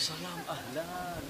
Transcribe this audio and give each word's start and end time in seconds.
Salam 0.00 0.40
ahlan. 0.48 1.20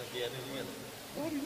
Lagi 0.00 0.18
ada 0.24 0.38
juga. 0.40 0.64
Baru 1.12 1.36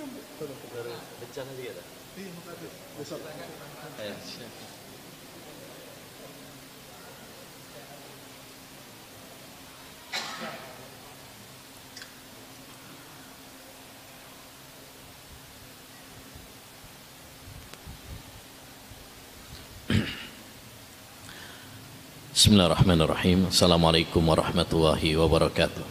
بسم 22.42 22.58
الله 22.58 22.66
الرحمن 22.66 23.00
الرحيم 23.06 23.54
السلام 23.54 23.82
عليكم 23.86 24.22
ورحمة 24.28 24.70
الله 24.72 25.02
وبركاته 25.16 25.84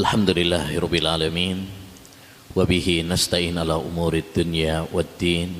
الحمد 0.00 0.30
لله 0.40 0.72
رب 0.80 0.94
العالمين 0.94 1.58
وبه 2.56 3.04
نستعين 3.04 3.60
على 3.60 3.76
أمور 3.76 4.14
الدنيا 4.24 4.88
والدين 4.88 5.50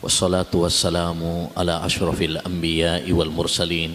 والصلاة 0.00 0.48
والسلام 0.48 1.20
على 1.56 1.74
أشرف 1.84 2.22
الأنبياء 2.22 3.04
والمرسلين 3.12 3.92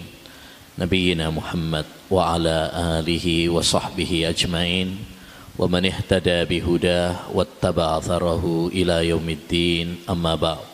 نبينا 0.78 1.26
محمد 1.34 2.14
وعلى 2.14 2.70
آله 3.02 3.26
وصحبه 3.50 4.12
أجمعين 4.30 4.88
ومن 5.58 5.82
اهتدى 5.86 6.38
بهداه 6.46 7.34
واتبع 7.34 8.00
ثره 8.00 8.70
إلى 8.70 9.08
يوم 9.10 9.26
الدين 9.28 10.06
أما 10.06 10.34
بعد 10.38 10.71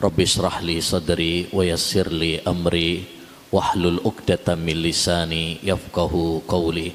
Rabbi 0.00 0.24
israh 0.24 0.64
li 0.64 0.80
sadri 0.80 1.52
wa 1.52 1.60
yassir 1.60 2.08
li 2.08 2.40
amri 2.40 3.04
wahlul 3.52 4.00
uqdatan 4.00 4.56
min 4.56 4.80
lisani 4.80 5.60
yafqahu 5.60 6.40
qawli. 6.48 6.88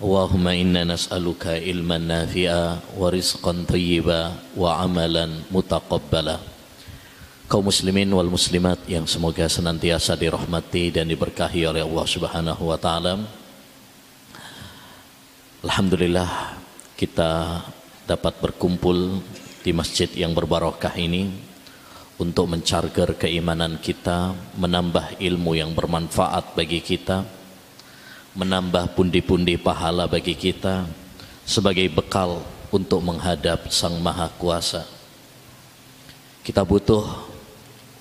Allahumma 0.00 0.56
inna 0.56 0.88
nas'aluka 0.88 1.60
ilman 1.60 2.08
nafi'a 2.08 2.96
wa 2.96 3.12
rizqan 3.12 3.68
thayyiba 3.68 4.32
wa 4.56 4.80
amalan 4.80 5.44
mutaqabbala. 5.52 6.40
Kaum 7.44 7.68
muslimin 7.68 8.08
wal 8.08 8.32
muslimat 8.32 8.88
yang 8.88 9.04
semoga 9.04 9.44
senantiasa 9.44 10.16
dirahmati 10.16 10.96
dan 10.96 11.12
diberkahi 11.12 11.68
oleh 11.68 11.84
Allah 11.84 12.06
Subhanahu 12.08 12.72
wa 12.72 12.80
taala. 12.80 13.20
Alhamdulillah 15.60 16.56
kita 16.96 17.60
dapat 18.08 18.32
berkumpul 18.40 19.20
di 19.60 19.76
masjid 19.76 20.08
yang 20.16 20.32
berbarokah 20.32 20.96
ini 20.96 21.49
untuk 22.20 22.52
mencarger 22.52 23.16
keimanan 23.16 23.80
kita, 23.80 24.36
menambah 24.60 25.16
ilmu 25.16 25.56
yang 25.56 25.72
bermanfaat 25.72 26.52
bagi 26.52 26.84
kita, 26.84 27.24
menambah 28.36 28.92
pundi-pundi 28.92 29.56
pahala 29.56 30.04
bagi 30.04 30.36
kita 30.36 30.84
sebagai 31.48 31.88
bekal 31.88 32.44
untuk 32.68 33.00
menghadap 33.00 33.72
Sang 33.72 33.96
Maha 34.04 34.28
Kuasa. 34.36 34.84
Kita 36.44 36.60
butuh 36.60 37.08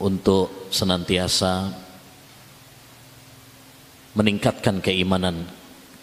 untuk 0.03 0.67
senantiasa 0.67 1.72
meningkatkan 4.20 4.83
keimanan 4.83 5.48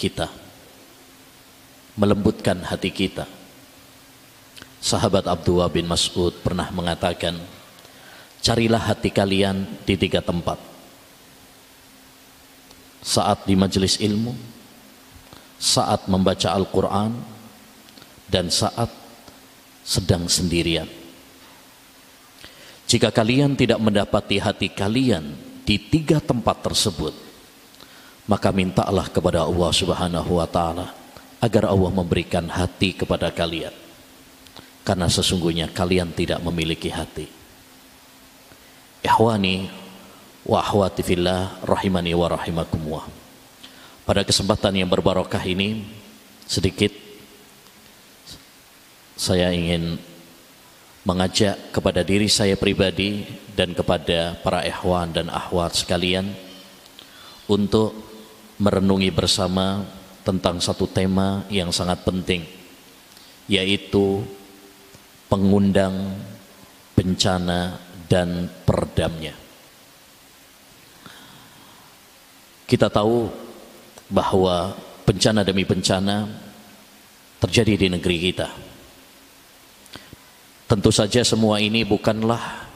kita, 0.01 0.33
melembutkan 2.01 2.65
hati 2.65 2.89
kita. 2.89 3.29
Sahabat 4.81 5.29
Abdullah 5.29 5.69
bin 5.69 5.85
Mas'ud 5.85 6.33
pernah 6.41 6.73
mengatakan, 6.73 7.56
carilah 8.47 8.79
hati 8.79 9.11
kalian 9.11 9.67
di 9.83 9.99
tiga 9.99 10.23
tempat. 10.23 10.55
Saat 13.03 13.51
di 13.51 13.59
majelis 13.59 13.99
ilmu 13.99 14.55
saat 15.57 16.07
membaca 16.07 16.53
Al-Quran 16.53 17.17
dan 18.29 18.53
saat 18.53 18.93
sedang 19.83 20.31
sendirian. 20.31 20.87
Jika 22.87 23.11
kalian 23.11 23.59
tidak 23.59 23.83
mendapati 23.83 24.39
hati 24.39 24.71
kalian 24.71 25.35
di 25.67 25.81
tiga 25.81 26.23
tempat 26.23 26.63
tersebut 26.63 27.15
maka 28.31 28.51
mintalah 28.55 29.11
kepada 29.11 29.43
Allah 29.43 29.71
subhanahu 29.75 30.39
wa 30.39 30.47
ta'ala 30.47 30.95
agar 31.43 31.73
Allah 31.73 31.91
memberikan 31.95 32.47
hati 32.47 32.95
kepada 32.95 33.31
kalian. 33.35 33.75
Karena 34.87 35.11
sesungguhnya 35.11 35.71
kalian 35.75 36.15
tidak 36.15 36.39
memiliki 36.47 36.91
hati 36.95 37.46
Ikhwani 39.07 39.71
wa 40.43 40.59
akhwati 40.59 41.07
fillah 41.07 41.63
rahimani 41.63 42.11
wa 42.19 42.27
rahimakumullah. 42.27 43.07
Pada 44.03 44.27
kesempatan 44.27 44.75
yang 44.75 44.91
berbarokah 44.91 45.43
ini 45.47 45.87
sedikit 46.47 46.91
saya 49.15 49.55
ingin 49.55 49.99
mengajak 51.07 51.71
kepada 51.71 52.03
diri 52.03 52.27
saya 52.27 52.59
pribadi 52.59 53.23
dan 53.55 53.71
kepada 53.73 54.35
para 54.43 54.67
ikhwan 54.67 55.15
dan 55.15 55.31
akhwat 55.31 55.79
sekalian 55.79 56.35
untuk 57.47 57.95
merenungi 58.59 59.15
bersama 59.15 59.87
tentang 60.27 60.59
satu 60.59 60.91
tema 60.91 61.47
yang 61.47 61.71
sangat 61.71 62.03
penting 62.03 62.43
yaitu 63.47 64.27
pengundang 65.31 66.19
bencana 66.99 67.79
dan 68.07 68.51
peredamnya. 68.67 69.35
Kita 72.67 72.91
tahu 72.91 73.31
bahwa 74.11 74.75
bencana 75.07 75.47
demi 75.47 75.63
bencana 75.63 76.27
terjadi 77.39 77.87
di 77.87 77.89
negeri 77.95 78.17
kita. 78.19 78.49
Tentu 80.67 80.91
saja 80.91 81.23
semua 81.23 81.63
ini 81.63 81.87
bukanlah 81.87 82.67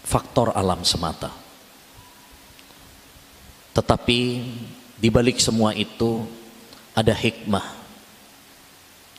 faktor 0.00 0.56
alam 0.56 0.80
semata. 0.80 1.28
Tetapi 3.76 4.20
di 4.96 5.08
balik 5.12 5.36
semua 5.36 5.76
itu 5.76 6.24
ada 6.96 7.12
hikmah, 7.12 7.66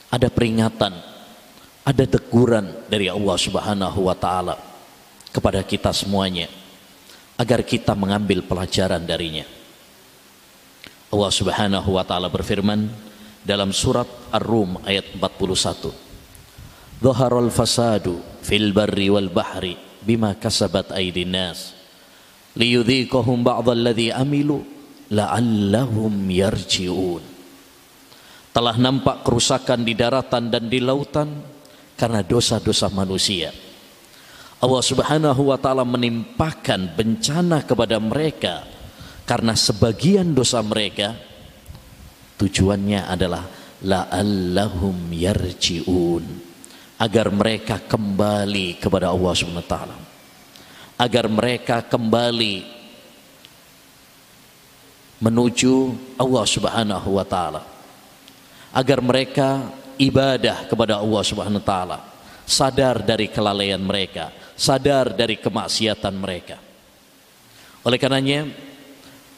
ada 0.10 0.28
peringatan, 0.34 0.98
ada 1.86 2.04
teguran 2.10 2.66
dari 2.90 3.14
Allah 3.14 3.38
Subhanahu 3.38 4.10
wa 4.10 4.18
taala 4.18 4.58
kepada 5.38 5.62
kita 5.62 5.94
semuanya 5.94 6.50
agar 7.38 7.62
kita 7.62 7.94
mengambil 7.94 8.42
pelajaran 8.42 9.06
darinya. 9.06 9.46
Allah 11.14 11.30
Subhanahu 11.30 11.94
wa 11.94 12.02
taala 12.02 12.26
berfirman 12.26 12.90
dalam 13.46 13.70
surat 13.70 14.10
Ar-Rum 14.34 14.82
ayat 14.82 15.14
41. 15.14 15.94
Dhaharal 16.98 17.54
fasadu 17.54 18.18
fil 18.42 18.74
barri 18.74 19.14
wal 19.14 19.30
bahri 19.30 19.78
bima 20.02 20.34
kasabat 20.34 20.90
aydin 20.98 21.30
nas 21.30 21.78
liyudhiqahum 22.58 23.46
ba'dalladhi 23.46 24.10
amilu 24.10 24.66
la'allahum 25.14 26.18
yarji'un. 26.34 27.22
Telah 28.50 28.76
nampak 28.82 29.22
kerusakan 29.22 29.86
di 29.86 29.94
daratan 29.94 30.50
dan 30.50 30.66
di 30.66 30.82
lautan 30.82 31.30
karena 31.94 32.26
dosa-dosa 32.26 32.90
manusia 32.90 33.54
Allah 34.58 34.82
Subhanahu 34.82 35.54
wa 35.54 35.58
taala 35.62 35.86
menimpakan 35.86 36.98
bencana 36.98 37.62
kepada 37.62 38.02
mereka 38.02 38.66
karena 39.30 39.54
sebagian 39.54 40.34
dosa 40.34 40.66
mereka 40.66 41.14
tujuannya 42.42 43.06
adalah 43.06 43.46
la'allahum 43.86 45.14
yarji'un 45.14 46.26
agar 46.98 47.30
mereka 47.30 47.78
kembali 47.86 48.82
kepada 48.82 49.14
Allah 49.14 49.34
Subhanahu 49.38 49.62
wa 49.62 49.70
taala. 49.70 49.98
Agar 50.98 51.30
mereka 51.30 51.86
kembali 51.86 52.66
menuju 55.22 55.74
Allah 56.18 56.46
Subhanahu 56.50 57.10
wa 57.14 57.26
taala. 57.26 57.62
Agar 58.74 59.06
mereka 59.06 59.70
ibadah 60.02 60.66
kepada 60.66 60.98
Allah 60.98 61.22
Subhanahu 61.22 61.62
wa 61.62 61.68
taala. 61.70 61.98
Sadar 62.48 63.06
dari 63.06 63.30
kelalaian 63.30 63.78
mereka 63.84 64.32
sadar 64.58 65.14
dari 65.14 65.38
kemaksiatan 65.38 66.16
mereka. 66.18 66.58
Oleh 67.86 68.02
karenanya, 68.02 68.50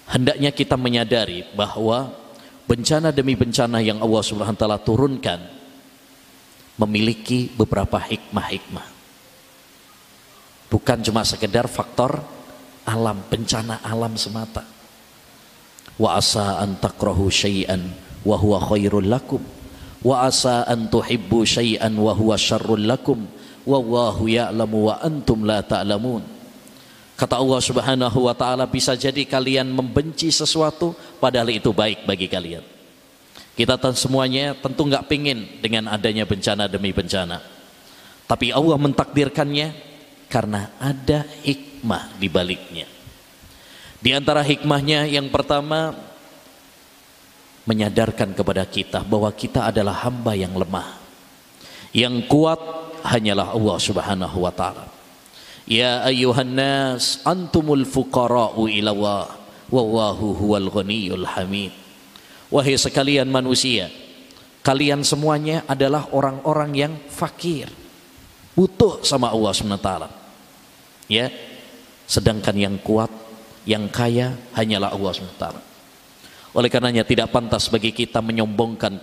hendaknya 0.09 0.49
kita 0.49 0.79
menyadari 0.79 1.45
bahwa 1.53 2.09
bencana 2.65 3.11
demi 3.11 3.35
bencana 3.35 3.83
yang 3.83 3.99
Allah 3.99 4.23
Subhanahu 4.23 4.55
wa 4.55 4.61
taala 4.63 4.79
turunkan 4.81 5.39
memiliki 6.79 7.51
beberapa 7.53 7.99
hikmah-hikmah. 7.99 8.87
Bukan 10.71 10.97
cuma 11.03 11.27
sekedar 11.27 11.67
faktor 11.67 12.23
alam, 12.87 13.19
bencana 13.27 13.83
alam 13.83 14.15
semata. 14.15 14.63
Wa 15.99 16.15
asa 16.15 16.63
an 16.63 16.79
takrahu 16.79 17.27
syai'an 17.27 17.91
wa 18.23 18.39
huwa 18.39 18.63
khairul 18.63 19.03
lakum 19.03 19.43
wa 19.99 20.23
asa 20.23 20.63
an 20.63 20.87
tuhibbu 20.87 21.43
syai'an 21.43 21.91
wa 21.99 22.15
huwa 22.15 22.39
syarrul 22.39 22.87
lakum 22.87 23.27
wallahu 23.67 24.27
ya'lamu 24.29 24.91
wa 24.91 24.95
antum 24.99 25.43
la 25.43 25.63
ta'lamun. 25.63 26.23
Kata 27.19 27.35
Allah 27.35 27.59
Subhanahu 27.59 28.31
wa 28.31 28.35
taala 28.35 28.63
bisa 28.63 28.95
jadi 28.95 29.27
kalian 29.27 29.67
membenci 29.67 30.31
sesuatu 30.31 30.95
padahal 31.19 31.51
itu 31.51 31.75
baik 31.75 32.07
bagi 32.07 32.31
kalian. 32.31 32.63
Kita 33.59 33.75
semuanya 33.91 34.55
tentu 34.55 34.87
nggak 34.87 35.11
pingin 35.11 35.59
dengan 35.59 35.91
adanya 35.91 36.23
bencana 36.23 36.71
demi 36.71 36.95
bencana. 36.95 37.43
Tapi 38.23 38.55
Allah 38.55 38.79
mentakdirkannya 38.79 39.67
karena 40.31 40.71
ada 40.79 41.27
hikmah 41.43 42.15
di 42.15 42.27
baliknya. 42.31 42.87
Di 43.99 44.15
antara 44.15 44.39
hikmahnya 44.39 45.11
yang 45.11 45.27
pertama 45.27 45.91
menyadarkan 47.67 48.31
kepada 48.31 48.63
kita 48.63 49.03
bahwa 49.03 49.27
kita 49.35 49.67
adalah 49.67 50.07
hamba 50.07 50.39
yang 50.39 50.55
lemah 50.55 50.99
yang 51.93 52.21
kuat 52.29 52.57
hanyalah 53.09 53.57
Allah 53.57 53.77
Subhanahu 53.81 54.37
wa 54.45 54.53
taala. 54.53 54.85
Ya 55.65 56.05
ayuhan 56.05 56.53
nas 56.53 57.21
antumul 57.25 57.85
fuqara'u 57.85 58.69
ila 58.69 58.89
Allah 58.93 59.25
wallahu 59.73 60.37
huwal 60.37 60.69
ghaniyyul 60.69 61.25
hamid. 61.25 61.73
Wahai 62.49 62.77
sekalian 62.77 63.29
manusia, 63.29 63.89
kalian 64.65 65.05
semuanya 65.05 65.65
adalah 65.69 66.09
orang-orang 66.13 66.71
yang 66.73 66.93
fakir. 67.09 67.69
Butuh 68.57 69.05
sama 69.05 69.29
Allah 69.29 69.51
Subhanahu 69.53 69.81
wa 69.81 69.85
taala. 69.85 70.09
Ya. 71.09 71.29
Sedangkan 72.09 72.57
yang 72.57 72.81
kuat, 72.81 73.13
yang 73.69 73.85
kaya 73.93 74.33
hanyalah 74.57 74.89
Allah 74.89 75.11
Subhanahu 75.13 75.37
wa 75.37 75.43
taala. 75.45 75.61
Oleh 76.57 76.69
karenanya 76.73 77.05
tidak 77.05 77.29
pantas 77.29 77.69
bagi 77.69 77.93
kita 77.93 78.25
menyombongkan 78.25 78.97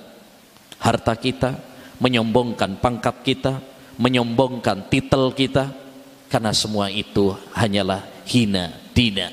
harta 0.83 1.15
kita, 1.15 1.55
menyombongkan 2.03 2.83
pangkat 2.83 3.17
kita, 3.23 3.63
menyombongkan 3.97 4.89
titel 4.93 5.33
kita 5.33 5.73
karena 6.29 6.53
semua 6.53 6.93
itu 6.93 7.33
hanyalah 7.57 8.05
hina 8.29 8.73
dina. 8.93 9.33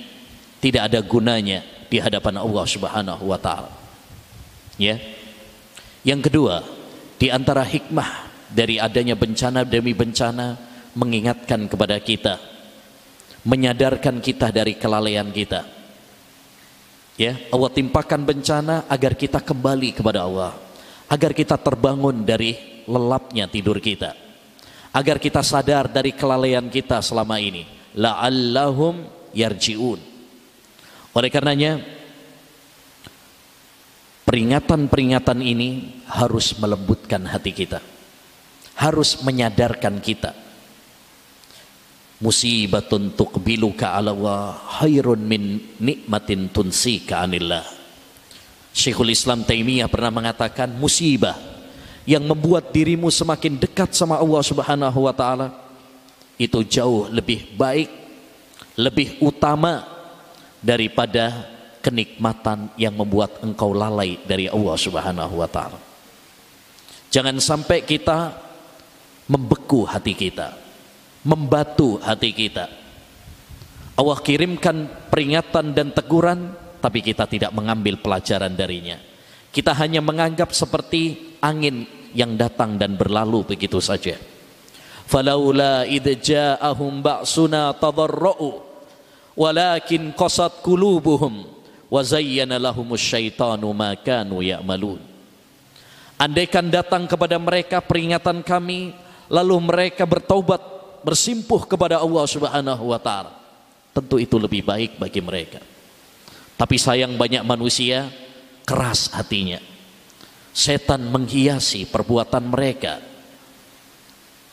Tidak 0.64 0.80
ada 0.80 1.04
gunanya 1.04 1.64
di 1.92 2.00
hadapan 2.00 2.40
Allah 2.40 2.66
Subhanahu 2.68 3.24
wa 3.28 3.40
taala. 3.40 3.72
Ya. 4.80 5.00
Yang 6.04 6.32
kedua 6.32 6.64
di 7.20 7.32
antara 7.32 7.64
hikmah 7.64 8.32
dari 8.52 8.80
adanya 8.80 9.16
bencana 9.16 9.64
demi 9.64 9.96
bencana 9.96 10.60
mengingatkan 10.96 11.68
kepada 11.68 12.00
kita 12.00 12.40
menyadarkan 13.44 14.24
kita 14.24 14.56
dari 14.56 14.80
kelalaian 14.80 15.28
kita. 15.32 15.68
Ya 17.20 17.38
Allah 17.54 17.70
timpakan 17.70 18.26
bencana 18.26 18.88
agar 18.90 19.14
kita 19.14 19.38
kembali 19.44 19.94
kepada 19.94 20.26
Allah 20.26 20.58
agar 21.12 21.36
kita 21.36 21.60
terbangun 21.62 22.26
dari 22.26 22.84
lelapnya 22.90 23.46
tidur 23.46 23.78
kita 23.78 24.23
agar 24.94 25.18
kita 25.18 25.42
sadar 25.42 25.90
dari 25.90 26.14
kelalaian 26.14 26.70
kita 26.70 27.02
selama 27.02 27.42
ini. 27.42 27.66
La'allahum 27.98 29.10
yarji'un. 29.34 30.00
Oleh 31.14 31.30
karenanya 31.34 31.82
peringatan-peringatan 34.26 35.42
ini 35.42 36.02
harus 36.14 36.54
melembutkan 36.62 37.26
hati 37.26 37.52
kita. 37.54 37.82
Harus 38.78 39.22
menyadarkan 39.26 39.98
kita. 39.98 40.34
Musibatun 42.22 43.18
tuqbiluka 43.18 43.98
ala 43.98 44.14
wa 44.14 44.56
khairun 44.80 45.22
min 45.22 45.60
nikmatin 45.82 46.54
tunsika 46.54 47.26
anillah. 47.26 47.66
Syekhul 48.74 49.14
Islam 49.14 49.46
Taimiyah 49.46 49.86
pernah 49.86 50.10
mengatakan 50.10 50.74
musibah 50.74 51.53
yang 52.04 52.24
membuat 52.24 52.76
dirimu 52.76 53.08
semakin 53.08 53.56
dekat 53.56 53.96
sama 53.96 54.20
Allah 54.20 54.44
Subhanahu 54.44 55.00
wa 55.08 55.14
taala 55.16 55.56
itu 56.36 56.60
jauh 56.68 57.08
lebih 57.08 57.56
baik, 57.56 57.90
lebih 58.76 59.24
utama 59.24 59.88
daripada 60.60 61.48
kenikmatan 61.80 62.72
yang 62.80 62.96
membuat 62.96 63.40
engkau 63.44 63.72
lalai 63.72 64.20
dari 64.24 64.48
Allah 64.52 64.76
Subhanahu 64.76 65.36
wa 65.40 65.48
taala. 65.48 65.80
Jangan 67.14 67.38
sampai 67.40 67.86
kita 67.86 68.36
membeku 69.30 69.88
hati 69.88 70.16
kita, 70.16 70.56
membatu 71.24 72.02
hati 72.04 72.32
kita. 72.36 72.66
Allah 73.94 74.18
kirimkan 74.26 74.90
peringatan 75.14 75.72
dan 75.78 75.94
teguran 75.94 76.58
tapi 76.82 77.00
kita 77.00 77.30
tidak 77.30 77.56
mengambil 77.56 77.96
pelajaran 78.02 78.52
darinya. 78.52 79.00
Kita 79.54 79.72
hanya 79.78 80.02
menganggap 80.02 80.50
seperti 80.50 81.33
angin 81.44 81.84
yang 82.16 82.40
datang 82.40 82.80
dan 82.80 82.96
berlalu 82.96 83.44
begitu 83.44 83.84
saja. 83.84 84.16
Falaula 85.04 85.84
idh 85.84 86.16
ja'ahum 86.24 87.04
ba'suna 87.04 87.76
tadarra'u 87.76 88.64
walakin 89.36 90.16
qasat 90.16 90.64
qulubuhum 90.64 91.44
wa 91.92 92.02
zayyana 92.02 92.56
lahumus 92.56 93.04
syaitanu 93.04 93.68
ma 93.76 93.92
kanu 94.00 94.40
ya'malun. 94.40 95.04
Andaikan 96.16 96.72
datang 96.72 97.04
kepada 97.04 97.36
mereka 97.36 97.84
peringatan 97.84 98.40
kami 98.46 98.96
lalu 99.28 99.60
mereka 99.60 100.08
bertaubat 100.08 100.62
bersimpuh 101.04 101.68
kepada 101.68 102.00
Allah 102.00 102.24
Subhanahu 102.24 102.96
wa 102.96 103.00
taala. 103.02 103.36
Tentu 103.92 104.18
itu 104.18 104.40
lebih 104.40 104.64
baik 104.64 104.98
bagi 104.98 105.20
mereka. 105.20 105.60
Tapi 106.56 106.80
sayang 106.80 107.20
banyak 107.20 107.44
manusia 107.44 108.08
keras 108.64 109.12
hatinya 109.12 109.73
setan 110.54 111.10
menghiasi 111.10 111.90
perbuatan 111.90 112.46
mereka. 112.46 113.02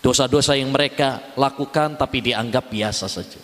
Dosa-dosa 0.01 0.57
yang 0.57 0.73
mereka 0.73 1.37
lakukan 1.37 2.01
tapi 2.01 2.25
dianggap 2.25 2.73
biasa 2.73 3.05
saja. 3.05 3.37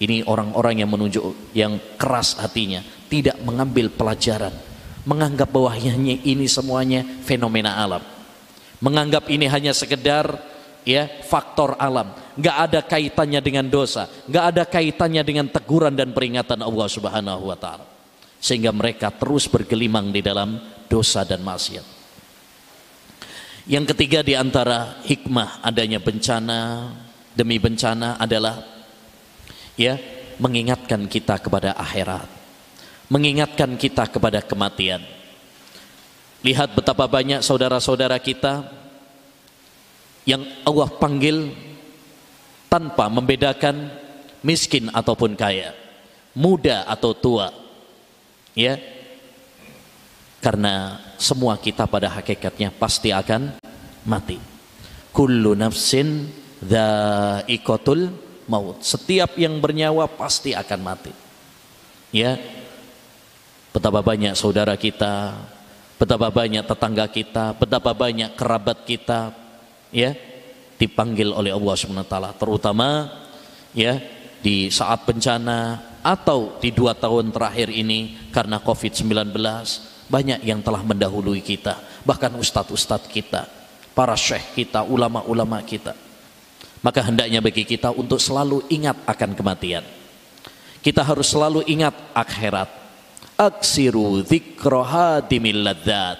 Ini 0.00 0.24
orang-orang 0.24 0.80
yang 0.80 0.88
menunjuk 0.88 1.52
yang 1.52 1.76
keras 2.00 2.40
hatinya, 2.40 2.80
tidak 3.12 3.36
mengambil 3.44 3.92
pelajaran, 3.92 4.54
menganggap 5.04 5.52
bahwa 5.52 5.74
hanya 5.76 6.16
ini 6.16 6.48
semuanya 6.48 7.04
fenomena 7.26 7.76
alam. 7.76 8.00
Menganggap 8.78 9.26
ini 9.28 9.50
hanya 9.50 9.74
sekedar 9.74 10.38
ya 10.86 11.10
faktor 11.26 11.74
alam, 11.76 12.14
nggak 12.38 12.56
ada 12.70 12.80
kaitannya 12.80 13.42
dengan 13.42 13.66
dosa, 13.66 14.06
nggak 14.30 14.44
ada 14.54 14.62
kaitannya 14.64 15.22
dengan 15.26 15.50
teguran 15.50 15.92
dan 15.92 16.14
peringatan 16.14 16.62
Allah 16.62 16.88
Subhanahu 16.88 17.50
wa 17.50 17.58
taala. 17.58 17.97
Sehingga 18.38 18.70
mereka 18.70 19.10
terus 19.10 19.50
bergelimang 19.50 20.14
di 20.14 20.22
dalam 20.22 20.58
dosa 20.86 21.26
dan 21.26 21.42
maksiat. 21.42 21.98
Yang 23.68 23.92
ketiga 23.92 24.24
di 24.24 24.32
antara 24.32 25.04
hikmah 25.04 25.60
adanya 25.60 26.00
bencana 26.00 26.88
demi 27.36 27.60
bencana 27.60 28.16
adalah 28.16 28.64
ya 29.76 30.00
mengingatkan 30.40 31.04
kita 31.04 31.36
kepada 31.36 31.76
akhirat. 31.76 32.26
Mengingatkan 33.12 33.76
kita 33.76 34.08
kepada 34.08 34.40
kematian. 34.40 35.04
Lihat 36.40 36.72
betapa 36.72 37.04
banyak 37.10 37.44
saudara-saudara 37.44 38.16
kita 38.22 38.68
yang 40.28 40.44
Allah 40.64 40.88
panggil 40.96 41.50
tanpa 42.68 43.08
membedakan 43.08 43.88
miskin 44.44 44.92
ataupun 44.92 45.34
kaya, 45.34 45.72
muda 46.36 46.84
atau 46.84 47.16
tua. 47.16 47.48
Ya, 48.58 48.74
karena 50.42 50.98
semua 51.14 51.54
kita 51.62 51.86
pada 51.86 52.10
hakikatnya 52.10 52.74
pasti 52.74 53.14
akan 53.14 53.54
mati. 54.02 54.42
Kullu 55.14 55.54
nafsin 55.54 56.26
dha'iqatul 56.66 58.10
maut. 58.50 58.82
Setiap 58.82 59.38
yang 59.38 59.62
bernyawa 59.62 60.10
pasti 60.10 60.58
akan 60.58 60.80
mati. 60.82 61.14
Ya. 62.10 62.34
Betapa 63.70 64.02
banyak 64.02 64.34
saudara 64.34 64.74
kita 64.74 65.38
betapa 65.98 66.30
banyak 66.30 66.62
tetangga 66.62 67.10
kita 67.10 67.58
betapa 67.58 67.90
banyak 67.90 68.38
kerabat 68.38 68.86
kita 68.86 69.34
ya 69.90 70.14
dipanggil 70.78 71.34
oleh 71.34 71.50
Allah 71.50 71.74
SWT 71.74 72.16
terutama 72.38 73.10
ya 73.74 73.98
di 74.38 74.70
saat 74.70 75.02
bencana 75.02 75.87
atau 76.02 76.56
di 76.62 76.70
dua 76.72 76.94
tahun 76.96 77.30
terakhir 77.34 77.68
ini 77.68 78.30
karena 78.32 78.62
COVID-19 78.62 79.34
banyak 80.08 80.40
yang 80.40 80.64
telah 80.64 80.80
mendahului 80.80 81.44
kita, 81.44 81.78
bahkan 82.02 82.32
ustadz-ustadz 82.32 83.12
kita, 83.12 83.44
para 83.92 84.16
syekh 84.16 84.56
kita, 84.56 84.82
ulama-ulama 84.88 85.60
kita. 85.60 85.92
Maka 86.80 87.04
hendaknya 87.04 87.44
bagi 87.44 87.68
kita 87.68 87.92
untuk 87.92 88.16
selalu 88.16 88.64
ingat 88.72 88.96
akan 89.04 89.36
kematian. 89.36 89.84
Kita 90.80 91.04
harus 91.04 91.28
selalu 91.28 91.66
ingat 91.68 91.92
akhirat. 92.16 92.70
Aksiru 93.38 94.24
dzikrohadimil 94.24 95.62
ladzat. 95.62 96.18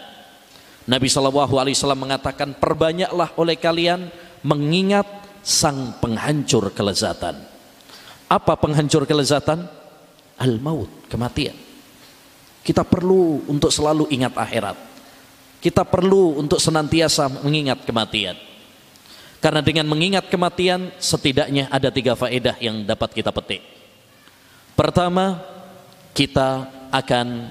Nabi 0.84 1.08
Shallallahu 1.08 1.56
mengatakan 1.96 2.54
perbanyaklah 2.58 3.34
oleh 3.40 3.56
kalian 3.56 4.12
mengingat 4.44 5.08
sang 5.40 5.96
penghancur 5.96 6.68
kelezatan. 6.76 7.47
Apa 8.28 8.60
penghancur 8.60 9.08
kelezatan? 9.08 9.64
Al 10.38 10.54
maut, 10.60 11.08
kematian. 11.08 11.56
Kita 12.62 12.84
perlu 12.84 13.48
untuk 13.48 13.72
selalu 13.72 14.12
ingat 14.12 14.36
akhirat. 14.36 14.76
Kita 15.58 15.82
perlu 15.82 16.38
untuk 16.38 16.60
senantiasa 16.60 17.42
mengingat 17.42 17.82
kematian. 17.82 18.36
Karena 19.40 19.64
dengan 19.64 19.88
mengingat 19.88 20.28
kematian 20.28 20.92
setidaknya 21.00 21.72
ada 21.72 21.88
tiga 21.88 22.14
faedah 22.14 22.60
yang 22.60 22.84
dapat 22.84 23.16
kita 23.16 23.32
petik. 23.32 23.62
Pertama, 24.76 25.42
kita 26.14 26.70
akan 26.92 27.50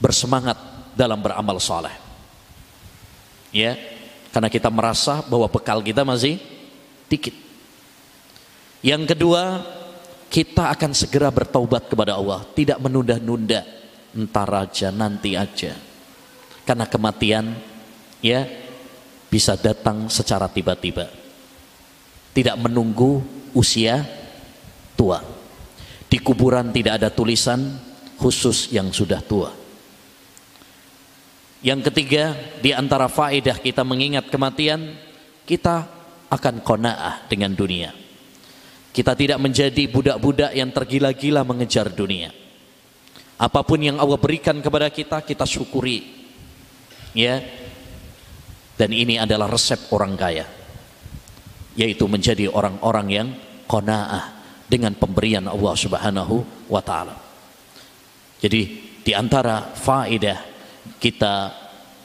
bersemangat 0.00 0.56
dalam 0.96 1.20
beramal 1.20 1.60
soleh. 1.60 1.92
Ya, 3.52 3.76
karena 4.32 4.52
kita 4.52 4.68
merasa 4.68 5.24
bahwa 5.24 5.48
bekal 5.48 5.80
kita 5.80 6.04
masih 6.04 6.36
dikit. 7.08 7.32
Yang 8.84 9.16
kedua, 9.16 9.64
kita 10.26 10.74
akan 10.74 10.92
segera 10.92 11.30
bertaubat 11.30 11.86
kepada 11.86 12.18
Allah, 12.18 12.42
tidak 12.52 12.82
menunda-nunda, 12.82 13.62
entar 14.12 14.48
aja 14.52 14.90
nanti 14.90 15.38
aja. 15.38 15.76
Karena 16.66 16.84
kematian 16.90 17.54
ya 18.18 18.42
bisa 19.30 19.54
datang 19.54 20.10
secara 20.10 20.50
tiba-tiba. 20.50 21.06
Tidak 22.34 22.56
menunggu 22.58 23.22
usia 23.54 24.04
tua. 24.98 25.22
Di 26.06 26.18
kuburan 26.20 26.74
tidak 26.74 27.02
ada 27.02 27.08
tulisan 27.08 27.78
khusus 28.18 28.70
yang 28.74 28.90
sudah 28.90 29.20
tua. 29.24 29.50
Yang 31.64 31.90
ketiga, 31.90 32.36
di 32.60 32.70
antara 32.70 33.08
faedah 33.08 33.58
kita 33.58 33.82
mengingat 33.82 34.28
kematian, 34.28 34.94
kita 35.48 35.88
akan 36.30 36.60
kona'ah 36.62 37.26
dengan 37.26 37.56
dunia. 37.56 38.05
Kita 38.96 39.12
tidak 39.12 39.36
menjadi 39.36 39.84
budak-budak 39.92 40.56
yang 40.56 40.72
tergila-gila 40.72 41.44
mengejar 41.44 41.92
dunia. 41.92 42.32
Apa 43.36 43.60
pun 43.60 43.76
yang 43.76 44.00
Allah 44.00 44.16
berikan 44.16 44.56
kepada 44.64 44.88
kita, 44.88 45.20
kita 45.20 45.44
syukuri. 45.44 46.24
Ya, 47.12 47.44
dan 48.80 48.96
ini 48.96 49.20
adalah 49.20 49.52
resep 49.52 49.92
orang 49.92 50.16
kaya. 50.16 50.48
Yaitu 51.76 52.08
menjadi 52.08 52.48
orang-orang 52.48 53.06
yang 53.12 53.28
kona'ah 53.68 54.32
dengan 54.64 54.96
pemberian 54.96 55.44
Allah 55.44 55.74
subhanahu 55.76 56.68
wa 56.72 56.80
ta'ala. 56.80 57.16
Jadi 58.40 58.62
di 59.04 59.12
antara 59.12 59.76
faedah 59.76 60.40
kita 60.96 61.34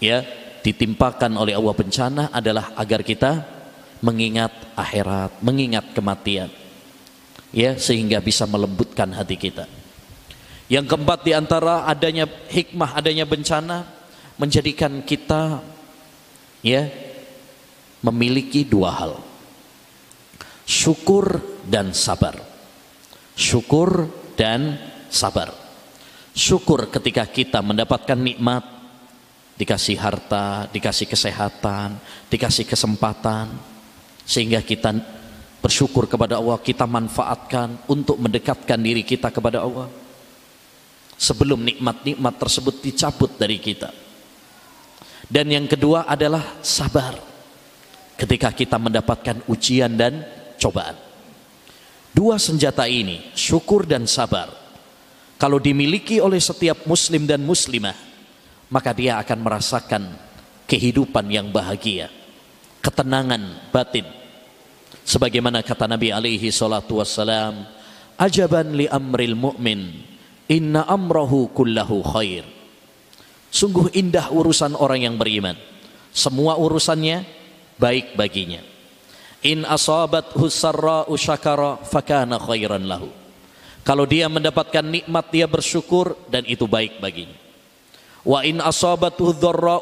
ya 0.04 0.20
ditimpakan 0.60 1.40
oleh 1.40 1.56
Allah 1.56 1.72
bencana 1.72 2.24
adalah 2.36 2.76
agar 2.76 3.00
kita 3.00 3.32
mengingat 4.04 4.52
akhirat, 4.76 5.40
mengingat 5.40 5.96
kematian. 5.96 6.61
Ya, 7.52 7.76
sehingga 7.76 8.24
bisa 8.24 8.48
melembutkan 8.48 9.12
hati 9.12 9.36
kita. 9.36 9.68
Yang 10.72 10.88
keempat 10.88 11.20
di 11.28 11.36
antara 11.36 11.84
adanya 11.84 12.24
hikmah, 12.48 12.96
adanya 12.96 13.28
bencana 13.28 13.84
menjadikan 14.40 15.04
kita 15.04 15.60
ya 16.64 16.88
memiliki 18.00 18.64
dua 18.64 18.96
hal. 18.96 19.14
Syukur 20.64 21.44
dan 21.68 21.92
sabar. 21.92 22.40
Syukur 23.36 24.08
dan 24.40 24.80
sabar. 25.12 25.52
Syukur 26.32 26.88
ketika 26.88 27.28
kita 27.28 27.60
mendapatkan 27.60 28.16
nikmat 28.16 28.64
dikasih 29.60 30.00
harta 30.00 30.66
dikasih 30.74 31.06
kesehatan 31.06 32.02
dikasih 32.34 32.66
kesempatan 32.66 33.52
sehingga 34.26 34.64
kita 34.66 34.96
bersyukur 35.62 36.10
kepada 36.10 36.42
Allah 36.42 36.58
kita 36.58 36.90
manfaatkan 36.90 37.86
untuk 37.88 38.18
mendekatkan 38.18 38.82
diri 38.82 39.06
kita 39.06 39.30
kepada 39.30 39.62
Allah 39.62 39.88
sebelum 41.16 41.62
nikmat-nikmat 41.62 42.34
tersebut 42.42 42.82
dicabut 42.82 43.38
dari 43.38 43.62
kita 43.62 43.94
dan 45.32 45.48
yang 45.48 45.64
kedua 45.64 46.04
adalah 46.04 46.60
sabar. 46.60 47.16
Ketika 48.20 48.52
kita 48.52 48.76
mendapatkan 48.76 49.48
ujian 49.48 49.96
dan 49.96 50.28
cobaan. 50.60 51.00
Dua 52.12 52.36
senjata 52.36 52.84
ini, 52.86 53.32
syukur 53.32 53.88
dan 53.88 54.04
sabar. 54.04 54.52
Kalau 55.40 55.58
dimiliki 55.58 56.20
oleh 56.20 56.38
setiap 56.38 56.84
muslim 56.86 57.24
dan 57.24 57.42
muslimah, 57.42 57.96
maka 58.68 58.92
dia 58.92 59.18
akan 59.24 59.40
merasakan 59.40 60.04
kehidupan 60.68 61.32
yang 61.32 61.50
bahagia, 61.50 62.12
ketenangan 62.84 63.72
batin. 63.72 64.06
Sebagaimana 65.12 65.60
kata 65.60 65.92
Nabi 65.92 66.16
alaihi 66.16 66.56
salatu 66.56 67.04
wassalam, 67.04 67.68
ajaban 68.16 68.80
li 68.80 68.88
amril 68.88 69.36
mu'min, 69.36 70.08
inna 70.48 70.88
amrahu 70.88 71.52
kullahu 71.52 72.00
khair. 72.16 72.48
Sungguh 73.52 73.92
indah 73.92 74.32
urusan 74.32 74.72
orang 74.80 75.04
yang 75.04 75.20
beriman. 75.20 75.60
Semua 76.16 76.56
urusannya 76.56 77.28
baik 77.76 78.16
baginya. 78.16 78.64
In 79.44 79.68
asabat 79.68 80.32
husarra 80.40 81.04
usyakara 81.12 81.84
fakana 81.84 82.40
khairan 82.40 82.88
lahu. 82.88 83.12
Kalau 83.84 84.08
dia 84.08 84.32
mendapatkan 84.32 84.86
nikmat 84.88 85.28
dia 85.28 85.44
bersyukur 85.44 86.16
dan 86.32 86.48
itu 86.48 86.72
baik 86.72 87.04
baginya. 87.04 87.36
Wa 88.24 88.48
in 88.48 88.64
asabat 88.64 89.20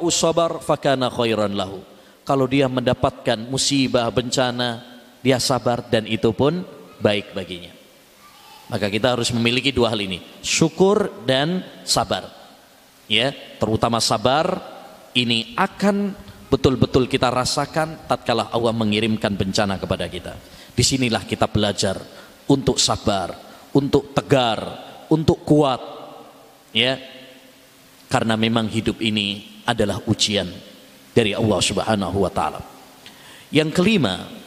usabar 0.02 0.58
fakana 0.58 1.14
khairan 1.14 1.54
lahu. 1.54 1.86
Kalau 2.26 2.50
dia 2.50 2.66
mendapatkan 2.66 3.38
musibah 3.46 4.10
bencana 4.10 4.98
dia 5.20 5.38
sabar 5.38 5.84
dan 5.88 6.08
itu 6.08 6.32
pun 6.32 6.64
baik 7.00 7.36
baginya. 7.36 7.72
Maka 8.70 8.88
kita 8.88 9.18
harus 9.18 9.34
memiliki 9.34 9.74
dua 9.74 9.90
hal 9.90 10.00
ini, 10.00 10.22
syukur 10.46 11.26
dan 11.26 11.66
sabar. 11.82 12.30
Ya 13.10 13.34
terutama 13.58 13.98
sabar 13.98 14.62
ini 15.18 15.58
akan 15.58 16.14
betul-betul 16.54 17.10
kita 17.10 17.34
rasakan 17.34 18.06
tatkala 18.06 18.54
Allah 18.54 18.70
mengirimkan 18.70 19.34
bencana 19.34 19.82
kepada 19.82 20.06
kita. 20.06 20.38
Di 20.78 20.86
sinilah 20.86 21.26
kita 21.26 21.50
belajar 21.50 21.98
untuk 22.46 22.78
sabar 22.78 23.34
untuk 23.74 24.14
tegar 24.14 24.60
untuk 25.10 25.42
kuat. 25.42 25.82
Ya 26.70 27.02
karena 28.06 28.38
memang 28.38 28.70
hidup 28.70 29.02
ini 29.02 29.62
adalah 29.66 30.02
ujian 30.06 30.46
dari 31.14 31.34
Allah 31.34 31.60
Subhanahu 31.62 32.18
wa 32.22 32.32
taala. 32.34 32.62
Yang 33.50 33.82
kelima 33.82 34.39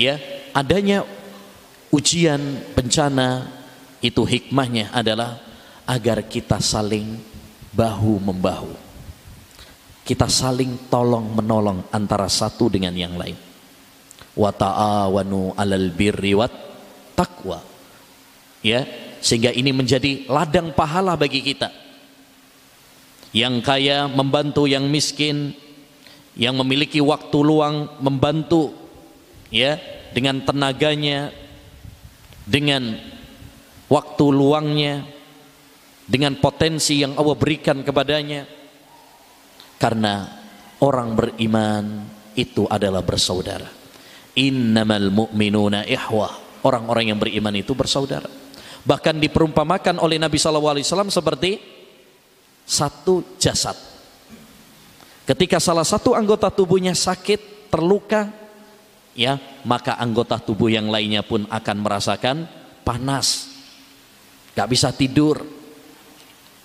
ya 0.00 0.16
adanya 0.56 1.04
ujian 1.92 2.40
bencana 2.72 3.52
itu 4.00 4.24
hikmahnya 4.24 4.88
adalah 4.96 5.36
agar 5.84 6.24
kita 6.24 6.56
saling 6.56 7.20
bahu 7.76 8.16
membahu. 8.16 8.72
Kita 10.00 10.26
saling 10.26 10.88
tolong 10.88 11.36
menolong 11.36 11.84
antara 11.92 12.26
satu 12.26 12.72
dengan 12.72 12.96
yang 12.96 13.14
lain. 13.20 13.36
Wa 14.32 14.50
ta'awanu 14.50 15.52
'alal 15.54 15.92
birri 15.92 16.32
wat 16.32 16.50
taqwa. 17.12 17.60
Ya, 18.64 18.88
sehingga 19.20 19.52
ini 19.52 19.70
menjadi 19.70 20.24
ladang 20.26 20.72
pahala 20.72 21.14
bagi 21.14 21.44
kita. 21.44 21.68
Yang 23.30 23.62
kaya 23.62 24.10
membantu 24.10 24.66
yang 24.66 24.90
miskin, 24.90 25.54
yang 26.34 26.58
memiliki 26.58 26.98
waktu 26.98 27.38
luang 27.38 27.94
membantu 28.02 28.79
ya 29.50 29.76
dengan 30.10 30.42
tenaganya, 30.42 31.30
dengan 32.46 32.96
waktu 33.90 34.24
luangnya, 34.30 35.06
dengan 36.06 36.38
potensi 36.38 37.02
yang 37.02 37.18
Allah 37.18 37.36
berikan 37.36 37.82
kepadanya. 37.82 38.46
Karena 39.80 40.28
orang 40.82 41.16
beriman 41.16 41.84
itu 42.34 42.66
adalah 42.70 43.02
bersaudara. 43.02 43.68
Innamal 44.38 45.10
mu'minuna 45.10 45.84
ihwah 45.86 46.62
orang-orang 46.64 47.12
yang 47.12 47.18
beriman 47.18 47.54
itu 47.56 47.72
bersaudara. 47.74 48.28
Bahkan 48.80 49.20
diperumpamakan 49.20 50.00
oleh 50.00 50.16
Nabi 50.16 50.40
SAW 50.40 50.80
seperti 51.12 51.60
satu 52.64 53.36
jasad. 53.36 53.76
Ketika 55.28 55.60
salah 55.60 55.84
satu 55.84 56.16
anggota 56.16 56.48
tubuhnya 56.48 56.96
sakit 56.96 57.70
terluka 57.70 58.39
ya 59.14 59.36
maka 59.66 59.98
anggota 59.98 60.38
tubuh 60.38 60.70
yang 60.70 60.88
lainnya 60.88 61.26
pun 61.26 61.46
akan 61.50 61.76
merasakan 61.82 62.36
panas 62.86 63.50
gak 64.54 64.70
bisa 64.70 64.90
tidur 64.94 65.60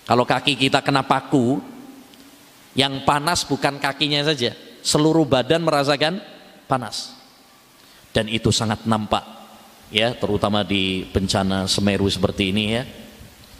kalau 0.06 0.22
kaki 0.22 0.54
kita 0.54 0.86
kena 0.86 1.02
paku, 1.02 1.58
yang 2.78 3.02
panas 3.02 3.42
bukan 3.42 3.82
kakinya 3.82 4.22
saja, 4.22 4.54
seluruh 4.78 5.26
badan 5.26 5.66
merasakan 5.66 6.22
panas. 6.70 7.18
Dan 8.14 8.30
itu 8.30 8.54
sangat 8.54 8.86
nampak 8.86 9.26
ya, 9.90 10.14
terutama 10.14 10.62
di 10.62 11.02
bencana 11.10 11.66
Semeru 11.66 12.06
seperti 12.06 12.54
ini 12.54 12.64
ya. 12.70 12.86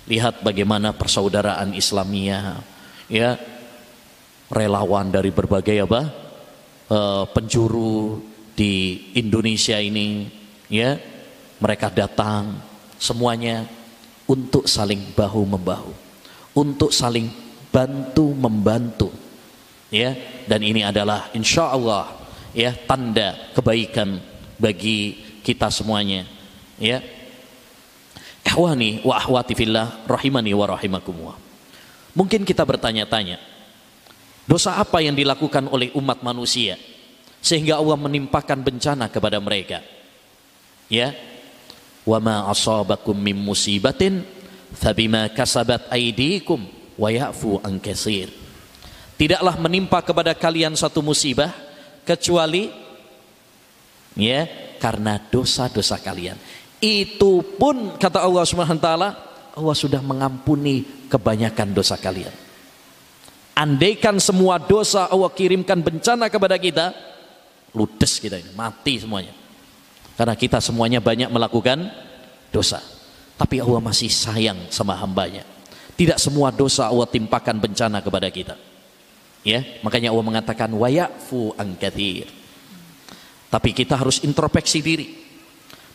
Lihat 0.07 0.47
bagaimana 0.47 0.95
persaudaraan 0.95 1.75
Islamiyah 1.75 2.63
ya, 3.11 3.35
relawan 4.47 5.11
dari 5.11 5.35
berbagai 5.35 5.83
apa? 5.83 6.01
E, 6.87 6.99
penjuru 7.35 8.23
di 8.57 9.13
Indonesia 9.15 9.77
ini 9.77 10.27
ya, 10.73 10.97
mereka 11.61 11.93
datang 11.93 12.57
semuanya 12.97 13.69
untuk 14.27 14.65
saling 14.67 15.13
bahu 15.13 15.45
membahu 15.45 15.93
untuk 16.57 16.91
saling 16.91 17.29
bantu 17.69 18.33
membantu 18.33 19.13
ya. 19.93 20.17
Dan 20.49 20.65
ini 20.65 20.81
adalah 20.81 21.29
insya 21.37 21.77
Allah 21.77 22.17
ya 22.57 22.73
tanda 22.73 23.53
kebaikan 23.53 24.17
bagi 24.57 25.21
kita 25.45 25.69
semuanya 25.69 26.25
ya. 26.81 27.05
Wa 28.57 29.21
ahwati 29.21 29.53
fillah 29.53 30.09
rahimani 30.09 30.57
wa 30.57 30.81
mungkin 32.17 32.41
kita 32.41 32.65
bertanya-tanya 32.65 33.37
dosa 34.49 34.81
apa 34.81 35.05
yang 35.05 35.13
dilakukan 35.13 35.69
oleh 35.69 35.93
umat 35.93 36.25
manusia 36.25 36.81
sehingga 37.47 37.79
Allah 37.79 37.95
menimpakan 37.95 38.59
bencana 38.67 39.07
kepada 39.07 39.39
mereka 39.39 39.87
ya 40.91 41.15
wa 42.03 42.19
ma 42.19 42.51
asabakum 42.51 43.15
min 43.15 43.39
musibatin 43.39 44.27
fabima 44.75 45.31
kasabat 45.31 45.87
aydikum 45.95 46.67
wa 46.99 47.07
ya'fu 47.07 47.63
an 47.63 47.79
katsir 47.79 48.27
tidaklah 49.15 49.55
menimpa 49.63 50.03
kepada 50.03 50.35
kalian 50.35 50.75
satu 50.75 51.07
musibah 51.07 51.55
kecuali 52.07 52.71
ya 54.17 54.47
karena 54.79 55.19
dosa-dosa 55.19 56.01
kalian. 56.01 56.39
Itu 56.79 57.43
pun 57.57 57.97
kata 57.97 58.23
Allah 58.23 58.45
Subhanahu 58.45 58.79
wa 58.79 58.85
taala 58.85 59.09
Allah 59.57 59.77
sudah 59.77 60.05
mengampuni 60.05 61.09
kebanyakan 61.09 61.73
dosa 61.73 61.97
kalian. 61.97 62.33
Andaikan 63.57 64.21
semua 64.21 64.61
dosa 64.61 65.09
Allah 65.09 65.33
kirimkan 65.33 65.81
bencana 65.81 66.29
kepada 66.29 66.61
kita, 66.61 66.93
ludes 67.77 68.17
kita 68.17 68.41
ini, 68.41 68.57
mati 68.57 68.97
semuanya. 68.97 69.37
Karena 70.17 70.33
kita 70.33 70.65
semuanya 70.65 71.05
banyak 71.05 71.29
melakukan 71.29 71.93
dosa. 72.49 72.81
Tapi 73.37 73.61
Allah 73.61 73.85
masih 73.85 74.09
sayang 74.09 74.57
sama 74.73 74.97
hambanya. 74.97 75.45
Tidak 75.93 76.17
semua 76.17 76.49
dosa 76.49 76.89
Allah 76.89 77.05
timpakan 77.05 77.61
bencana 77.61 78.01
kepada 78.01 78.33
kita. 78.33 78.57
Ya, 79.45 79.61
makanya 79.85 80.11
Allah 80.11 80.25
mengatakan 80.25 80.73
wayafu 80.73 81.53
angkatir. 81.61 82.27
Tapi 83.53 83.71
kita 83.77 83.95
harus 83.95 84.25
introspeksi 84.25 84.81
diri 84.81 85.09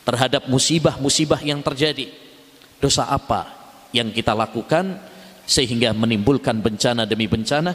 terhadap 0.06 0.48
musibah-musibah 0.48 1.42
yang 1.42 1.60
terjadi. 1.66 2.14
Dosa 2.78 3.10
apa 3.10 3.50
yang 3.94 4.14
kita 4.14 4.34
lakukan 4.38 5.02
sehingga 5.50 5.92
menimbulkan 5.98 6.62
bencana 6.62 7.10
demi 7.10 7.26
bencana? 7.26 7.74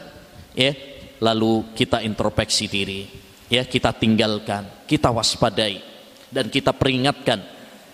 Ya, 0.56 0.72
lalu 1.20 1.74
kita 1.76 2.00
introspeksi 2.06 2.70
diri. 2.70 3.25
Ya, 3.46 3.62
kita 3.62 3.94
tinggalkan, 3.94 4.66
kita 4.90 5.14
waspadai 5.14 5.78
dan 6.34 6.50
kita 6.50 6.74
peringatkan 6.74 7.38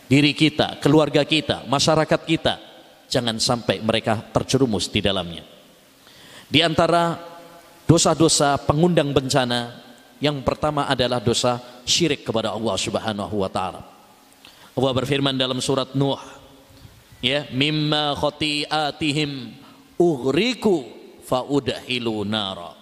diri 0.08 0.32
kita, 0.32 0.80
keluarga 0.80 1.24
kita, 1.28 1.68
masyarakat 1.68 2.20
kita 2.24 2.54
jangan 3.12 3.36
sampai 3.36 3.84
mereka 3.84 4.24
terjerumus 4.32 4.88
di 4.88 5.04
dalamnya. 5.04 5.44
Di 6.48 6.64
antara 6.64 7.20
dosa-dosa 7.84 8.56
pengundang 8.64 9.12
bencana 9.12 9.80
yang 10.20 10.40
pertama 10.40 10.88
adalah 10.88 11.20
dosa 11.20 11.60
syirik 11.84 12.24
kepada 12.24 12.56
Allah 12.56 12.76
Subhanahu 12.80 13.36
wa 13.40 13.50
taala. 13.52 13.84
Allah 14.72 14.92
berfirman 14.96 15.36
dalam 15.36 15.60
surat 15.60 15.92
Nuh 15.92 16.20
ya 17.20 17.44
mimma 17.52 18.16
khati'atihim 18.16 19.52
ughriku 20.00 20.88
faudhilu 21.24 22.24
nara. 22.24 22.81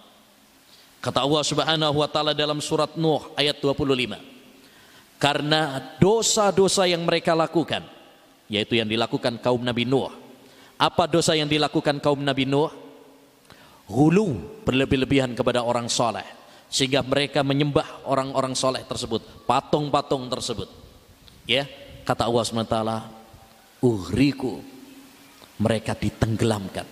Kata 1.01 1.25
Allah 1.25 1.43
Subhanahu 1.43 1.97
wa 1.97 2.07
taala 2.07 2.37
dalam 2.37 2.61
surat 2.61 2.93
Nuh 2.95 3.33
ayat 3.33 3.57
25. 3.57 4.21
Karena 5.17 5.81
dosa-dosa 5.97 6.85
yang 6.85 7.01
mereka 7.05 7.33
lakukan 7.33 7.81
yaitu 8.51 8.77
yang 8.77 8.85
dilakukan 8.85 9.41
kaum 9.41 9.61
Nabi 9.65 9.83
Nuh. 9.89 10.13
Apa 10.77 11.09
dosa 11.09 11.33
yang 11.33 11.49
dilakukan 11.49 11.97
kaum 12.01 12.21
Nabi 12.21 12.45
Nuh? 12.45 12.81
hulu 13.91 14.63
berlebih-lebihan 14.63 15.35
kepada 15.35 15.67
orang 15.67 15.91
soleh 15.91 16.23
sehingga 16.71 17.03
mereka 17.03 17.43
menyembah 17.43 18.07
orang-orang 18.07 18.55
soleh 18.55 18.87
tersebut 18.87 19.43
patung-patung 19.43 20.31
tersebut 20.31 20.71
ya 21.43 21.67
kata 22.07 22.31
Allah 22.31 22.43
SWT 22.47 22.77
uhriku 23.83 24.63
mereka 25.59 25.91
ditenggelamkan 25.99 26.87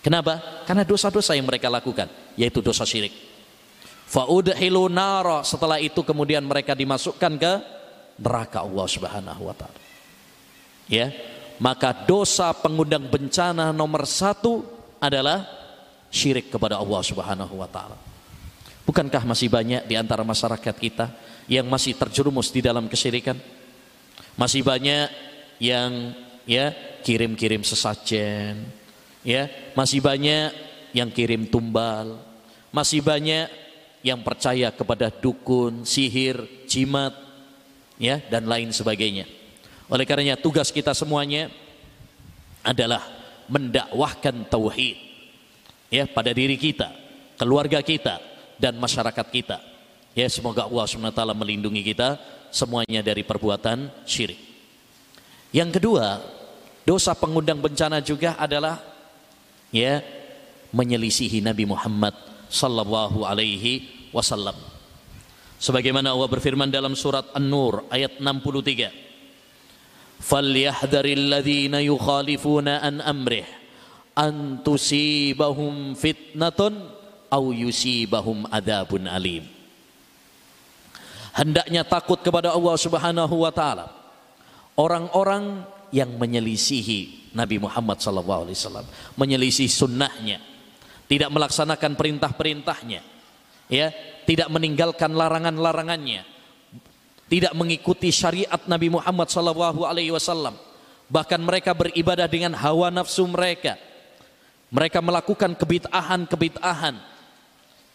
kenapa? 0.00 0.64
karena 0.64 0.82
dosa-dosa 0.84 1.36
yang 1.36 1.46
mereka 1.46 1.68
lakukan 1.72 2.08
yaitu 2.34 2.64
dosa 2.64 2.84
syirik 2.84 3.12
fa'udhilu 4.10 4.90
nara 4.90 5.46
setelah 5.46 5.78
itu 5.78 6.02
kemudian 6.02 6.42
mereka 6.44 6.74
dimasukkan 6.74 7.32
ke 7.38 7.52
neraka 8.20 8.64
Allah 8.64 8.86
Subhanahu 8.90 9.42
wa 9.46 9.54
taala 9.54 9.80
ya 10.90 11.12
maka 11.60 11.92
dosa 11.92 12.56
pengundang 12.56 13.04
bencana 13.04 13.68
nomor 13.68 14.08
satu 14.08 14.64
adalah 14.96 15.44
syirik 16.08 16.48
kepada 16.48 16.80
Allah 16.80 17.00
Subhanahu 17.04 17.54
wa 17.60 17.68
taala. 17.68 18.00
Bukankah 18.88 19.22
masih 19.22 19.52
banyak 19.52 19.86
di 19.86 19.94
antara 19.94 20.24
masyarakat 20.26 20.74
kita 20.74 21.06
yang 21.46 21.68
masih 21.68 21.94
terjerumus 21.94 22.48
di 22.48 22.64
dalam 22.64 22.88
kesyirikan? 22.88 23.36
Masih 24.34 24.64
banyak 24.64 25.12
yang 25.62 26.16
ya 26.48 26.72
kirim-kirim 27.04 27.60
sesajen, 27.60 28.64
ya, 29.26 29.48
masih 29.76 30.00
banyak 30.00 30.52
yang 30.96 31.08
kirim 31.10 31.46
tumbal, 31.46 32.18
masih 32.74 33.02
banyak 33.04 33.48
yang 34.00 34.24
percaya 34.24 34.72
kepada 34.72 35.12
dukun, 35.12 35.84
sihir, 35.84 36.66
jimat, 36.66 37.12
ya, 38.00 38.18
dan 38.32 38.48
lain 38.48 38.72
sebagainya. 38.72 39.28
Oleh 39.90 40.06
karenanya 40.08 40.40
tugas 40.40 40.72
kita 40.72 40.94
semuanya 40.96 41.50
adalah 42.64 43.02
mendakwahkan 43.50 44.46
tauhid 44.46 44.96
ya 45.90 46.06
pada 46.06 46.30
diri 46.30 46.54
kita, 46.54 46.94
keluarga 47.34 47.82
kita 47.82 48.22
dan 48.56 48.78
masyarakat 48.78 49.26
kita. 49.28 49.58
Ya 50.14 50.26
semoga 50.30 50.66
Allah 50.66 50.86
SWT 50.86 51.22
melindungi 51.34 51.82
kita 51.82 52.18
semuanya 52.54 53.02
dari 53.02 53.26
perbuatan 53.26 53.90
syirik. 54.06 54.38
Yang 55.50 55.82
kedua, 55.82 56.22
dosa 56.86 57.14
pengundang 57.18 57.58
bencana 57.58 57.98
juga 57.98 58.38
adalah 58.38 58.78
ya 59.74 60.02
menyelisihi 60.70 61.42
Nabi 61.42 61.66
Muhammad 61.66 62.14
sallallahu 62.50 63.26
alaihi 63.26 63.86
wasallam. 64.14 64.54
Sebagaimana 65.60 66.14
Allah 66.14 66.30
berfirman 66.30 66.72
dalam 66.72 66.96
surat 66.96 67.26
An-Nur 67.36 67.84
ayat 67.92 68.18
63. 68.18 68.90
"Falyahdharil 70.20 71.30
ladzina 71.30 71.84
yukhalifuna 71.84 72.80
an 72.80 73.04
amrih 73.04 73.44
an 74.16 74.60
tusibahum 74.60 75.94
fitnatun 75.94 76.74
au 77.30 77.54
yusibahum 77.54 78.44
adabun 78.50 79.06
alim. 79.06 79.46
Hendaknya 81.30 81.86
takut 81.86 82.18
kepada 82.20 82.50
Allah 82.50 82.74
Subhanahu 82.74 83.46
wa 83.46 83.54
taala. 83.54 83.86
Orang-orang 84.74 85.62
yang 85.90 86.14
menyelisihi 86.18 87.30
Nabi 87.34 87.62
Muhammad 87.62 88.02
sallallahu 88.02 88.50
alaihi 88.50 88.58
wasallam, 88.58 88.86
menyelisih 89.14 89.70
sunnahnya, 89.70 90.42
tidak 91.06 91.30
melaksanakan 91.30 91.94
perintah-perintahnya, 91.94 93.02
ya, 93.70 93.94
tidak 94.26 94.50
meninggalkan 94.50 95.14
larangan-larangannya, 95.14 96.26
tidak 97.30 97.52
mengikuti 97.54 98.10
syariat 98.10 98.58
Nabi 98.66 98.90
Muhammad 98.90 99.30
wasallam, 100.14 100.54
bahkan 101.06 101.38
mereka 101.38 101.74
beribadah 101.74 102.26
dengan 102.26 102.54
hawa 102.58 102.90
nafsu 102.90 103.26
mereka, 103.30 103.78
mereka 104.70 104.98
melakukan 105.02 105.54
kebitahan-kebitahan. 105.54 106.98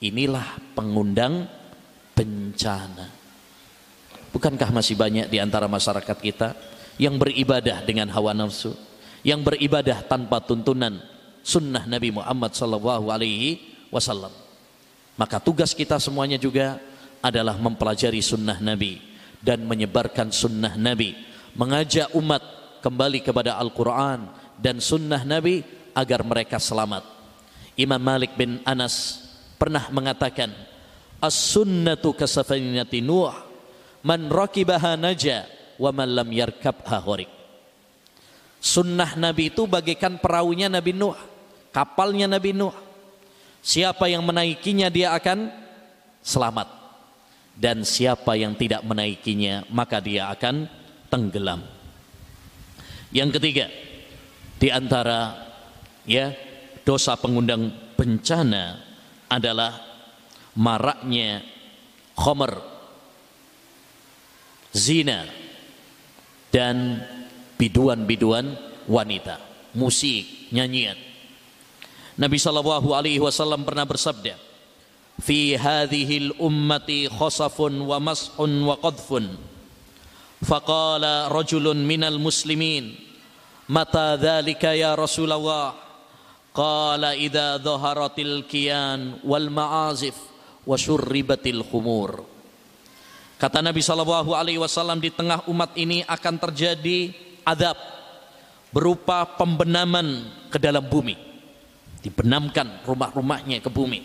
Inilah 0.04 0.60
pengundang 0.76 1.48
bencana. 2.16 3.12
Bukankah 4.36 4.68
masih 4.76 5.00
banyak 5.00 5.32
di 5.32 5.40
antara 5.40 5.72
masyarakat 5.72 6.18
kita 6.20 6.75
yang 6.96 7.20
beribadah 7.20 7.84
dengan 7.84 8.08
hawa 8.12 8.32
nafsu, 8.32 8.76
yang 9.26 9.44
beribadah 9.44 10.04
tanpa 10.08 10.40
tuntunan 10.44 11.00
sunnah 11.46 11.86
Nabi 11.86 12.10
Muhammad 12.16 12.56
sallallahu 12.56 13.12
alaihi 13.12 13.62
wasallam. 13.94 14.32
Maka 15.16 15.40
tugas 15.40 15.72
kita 15.72 15.96
semuanya 16.02 16.36
juga 16.36 16.80
adalah 17.24 17.56
mempelajari 17.56 18.20
sunnah 18.20 18.60
Nabi 18.60 19.00
dan 19.40 19.64
menyebarkan 19.64 20.34
sunnah 20.34 20.76
Nabi, 20.76 21.16
mengajak 21.56 22.12
umat 22.18 22.44
kembali 22.84 23.24
kepada 23.24 23.56
Al-Quran 23.62 24.28
dan 24.60 24.78
sunnah 24.84 25.24
Nabi 25.24 25.64
agar 25.96 26.22
mereka 26.26 26.60
selamat. 26.60 27.06
Imam 27.80 28.00
Malik 28.00 28.36
bin 28.36 28.60
Anas 28.64 29.24
pernah 29.56 29.88
mengatakan, 29.92 30.52
As-sunnatu 31.20 32.12
kasafinati 32.12 33.00
Nuh, 33.00 33.32
man 34.04 34.28
rakibaha 34.28 35.00
naja, 35.00 35.48
wa 35.80 35.92
man 35.92 36.10
lam 36.12 36.30
yarkabha 36.30 36.98
horik. 37.04 37.32
Sunnah 38.62 39.14
Nabi 39.14 39.54
itu 39.54 39.70
bagaikan 39.70 40.18
perahunya 40.18 40.72
Nabi 40.72 40.92
Nuh, 40.96 41.14
kapalnya 41.70 42.26
Nabi 42.26 42.56
Nuh. 42.56 42.74
Siapa 43.62 44.10
yang 44.10 44.26
menaikinya 44.26 44.90
dia 44.90 45.14
akan 45.14 45.50
selamat. 46.26 46.88
Dan 47.56 47.88
siapa 47.88 48.36
yang 48.36 48.52
tidak 48.60 48.84
menaikinya 48.84 49.64
maka 49.72 50.04
dia 50.04 50.28
akan 50.28 50.68
tenggelam. 51.08 51.64
Yang 53.16 53.40
ketiga, 53.40 53.72
di 54.60 54.68
antara 54.68 55.40
ya 56.04 56.36
dosa 56.84 57.16
pengundang 57.16 57.72
bencana 57.96 58.84
adalah 59.32 59.72
maraknya 60.52 61.44
khomer, 62.16 62.60
zina, 64.76 65.45
dan 66.56 67.04
biduan-biduan 67.60 68.56
wanita, 68.88 69.44
musik, 69.76 70.48
nyanyian. 70.56 70.96
Nabi 72.16 72.40
sallallahu 72.40 72.96
alaihi 72.96 73.20
wasallam 73.20 73.68
pernah 73.68 73.84
bersabda, 73.84 74.40
"Fi 75.20 75.60
hadhihi 75.60 76.40
ummati 76.40 77.12
khasafun 77.12 77.76
wa 77.84 78.00
mas'un 78.00 78.52
wa 78.64 78.80
qadfun." 78.80 79.36
Faqala 80.40 81.28
rajulun 81.28 81.84
minal 81.84 82.24
muslimin, 82.24 82.96
"Mata 83.68 84.16
dhalika 84.16 84.72
ya 84.72 84.96
Rasulullah?" 84.96 85.76
Qala 86.56 87.20
idza 87.20 87.60
dhaharatil 87.60 88.48
kiyan 88.48 89.28
wal 89.28 89.52
ma'azif 89.52 90.16
wa 90.64 90.80
syurribatil 90.80 91.68
khumur. 91.68 92.35
Kata 93.36 93.60
Nabi 93.60 93.84
sallallahu 93.84 94.32
alaihi 94.32 94.60
wasallam 94.60 95.04
di 95.04 95.12
tengah 95.12 95.44
umat 95.52 95.76
ini 95.76 96.08
akan 96.08 96.36
terjadi 96.40 97.12
adab 97.44 97.76
berupa 98.72 99.28
pembenaman 99.36 100.32
ke 100.48 100.56
dalam 100.56 100.88
bumi. 100.88 101.20
Dibenamkan 102.00 102.86
rumah-rumahnya 102.88 103.60
ke 103.60 103.68
bumi. 103.68 104.00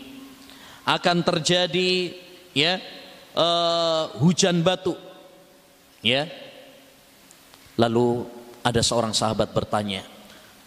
Akan 0.83 1.23
terjadi 1.23 2.11
ya 2.51 2.81
uh, 3.35 4.11
hujan 4.19 4.59
batu 4.59 4.99
ya. 6.03 6.27
Lalu 7.79 8.27
ada 8.67 8.81
seorang 8.83 9.15
sahabat 9.15 9.55
bertanya 9.55 10.03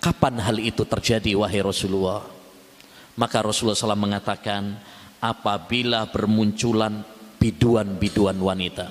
kapan 0.01 0.41
hal 0.41 0.57
itu 0.57 0.89
terjadi 0.89 1.37
wahai 1.37 1.61
Rasulullah? 1.61 2.25
Maka 3.15 3.45
Rasulullah 3.45 3.79
SAW 3.79 3.95
mengatakan 3.95 4.77
apabila 5.23 6.11
bermunculan 6.11 7.14
biduan-biduan 7.45 8.41
wanita. 8.41 8.89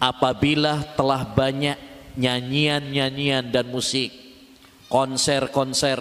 Apabila 0.00 0.96
telah 0.96 1.28
banyak 1.28 1.76
nyanyian-nyanyian 2.16 3.52
dan 3.52 3.68
musik 3.68 4.08
konser-konser 4.88 6.00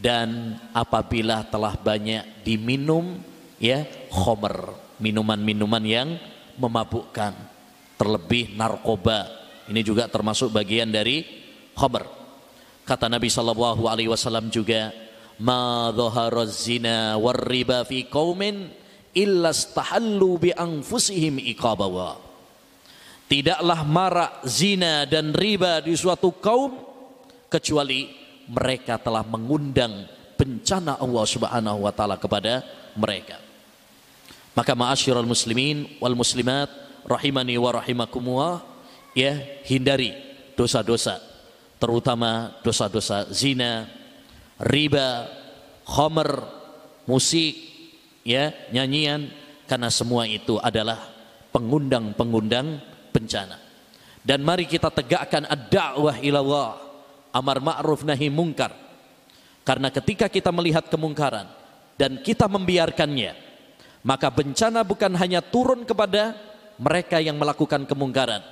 dan 0.00 0.56
apabila 0.72 1.44
telah 1.52 1.76
banyak 1.76 2.46
diminum 2.48 3.20
ya 3.60 3.84
khomer 4.08 4.72
minuman-minuman 5.02 5.84
yang 5.84 6.08
memabukkan 6.56 7.34
terlebih 7.98 8.54
narkoba 8.54 9.26
ini 9.66 9.82
juga 9.82 10.06
termasuk 10.06 10.54
bagian 10.54 10.88
dari 10.94 11.26
khomer 11.74 12.06
kata 12.86 13.10
Nabi 13.10 13.26
sallallahu 13.26 13.90
alaihi 13.90 14.06
wasallam 14.06 14.46
juga 14.54 14.94
ma 15.42 15.90
zina 16.46 17.18
war 17.18 17.42
riba 17.42 17.82
fi 17.82 18.06
qaumin 18.06 18.77
illa 19.16 19.54
stahallu 19.54 20.40
bi 20.40 20.50
anfusihim 20.52 21.40
iqabawa 21.54 22.18
tidaklah 23.28 23.80
marak 23.84 24.32
zina 24.48 25.04
dan 25.04 25.36
riba 25.36 25.84
di 25.84 25.92
suatu 25.94 26.32
kaum 26.40 26.80
kecuali 27.52 28.08
mereka 28.48 28.96
telah 28.96 29.22
mengundang 29.28 30.08
bencana 30.40 30.96
Allah 30.96 31.24
Subhanahu 31.28 31.84
wa 31.84 31.92
taala 31.92 32.16
kepada 32.16 32.64
mereka. 32.96 33.36
Maka 34.56 34.72
ma'asyiral 34.72 35.28
muslimin 35.28 36.00
wal 36.00 36.16
muslimat 36.16 36.72
rahimani 37.04 37.60
wa 37.60 37.70
rahimakumullah 37.78 38.54
ya 39.12 39.38
hindari 39.68 40.16
dosa-dosa 40.56 41.20
terutama 41.78 42.58
dosa-dosa 42.64 43.30
zina, 43.30 43.86
riba, 44.58 45.30
khamr, 45.86 46.42
musik, 47.06 47.54
ya, 48.28 48.52
nyanyian 48.68 49.32
karena 49.64 49.88
semua 49.88 50.28
itu 50.28 50.60
adalah 50.60 51.00
pengundang-pengundang 51.48 52.76
bencana. 53.08 53.56
Dan 54.20 54.44
mari 54.44 54.68
kita 54.68 54.92
tegakkan 54.92 55.48
ad-da'wah 55.48 56.20
ilallah 56.20 56.76
amar 57.32 57.64
ma'ruf 57.64 58.04
nahi 58.04 58.28
mungkar. 58.28 58.76
Karena 59.64 59.88
ketika 59.88 60.28
kita 60.28 60.52
melihat 60.52 60.92
kemungkaran 60.92 61.48
dan 61.96 62.20
kita 62.20 62.44
membiarkannya, 62.44 63.32
maka 64.04 64.28
bencana 64.28 64.84
bukan 64.84 65.16
hanya 65.16 65.40
turun 65.40 65.88
kepada 65.88 66.36
mereka 66.76 67.20
yang 67.20 67.36
melakukan 67.40 67.88
kemungkaran, 67.88 68.44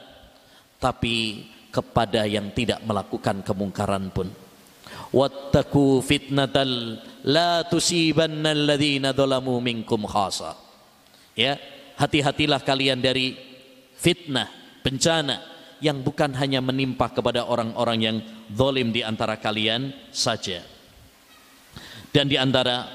tapi 0.81 1.47
kepada 1.69 2.25
yang 2.25 2.53
tidak 2.57 2.81
melakukan 2.85 3.45
kemungkaran 3.45 4.09
pun. 4.13 4.29
Wattaku 5.13 6.01
fitnatal 6.05 7.01
la 7.27 7.67
tusibanna 7.67 8.55
alladhina 8.55 9.11
dhalamu 9.11 9.59
minkum 9.59 10.07
khasa. 10.07 10.55
Ya, 11.37 11.59
hati-hatilah 11.99 12.63
kalian 12.63 13.03
dari 13.03 13.37
fitnah, 13.99 14.49
bencana 14.81 15.43
yang 15.85 16.01
bukan 16.01 16.33
hanya 16.41 16.65
menimpa 16.65 17.13
kepada 17.13 17.45
orang-orang 17.45 17.99
yang 18.01 18.17
zalim 18.49 18.95
di 18.95 19.05
antara 19.05 19.37
kalian 19.37 19.93
saja. 20.09 20.65
Dan 22.09 22.33
di 22.33 22.41
antara 22.41 22.89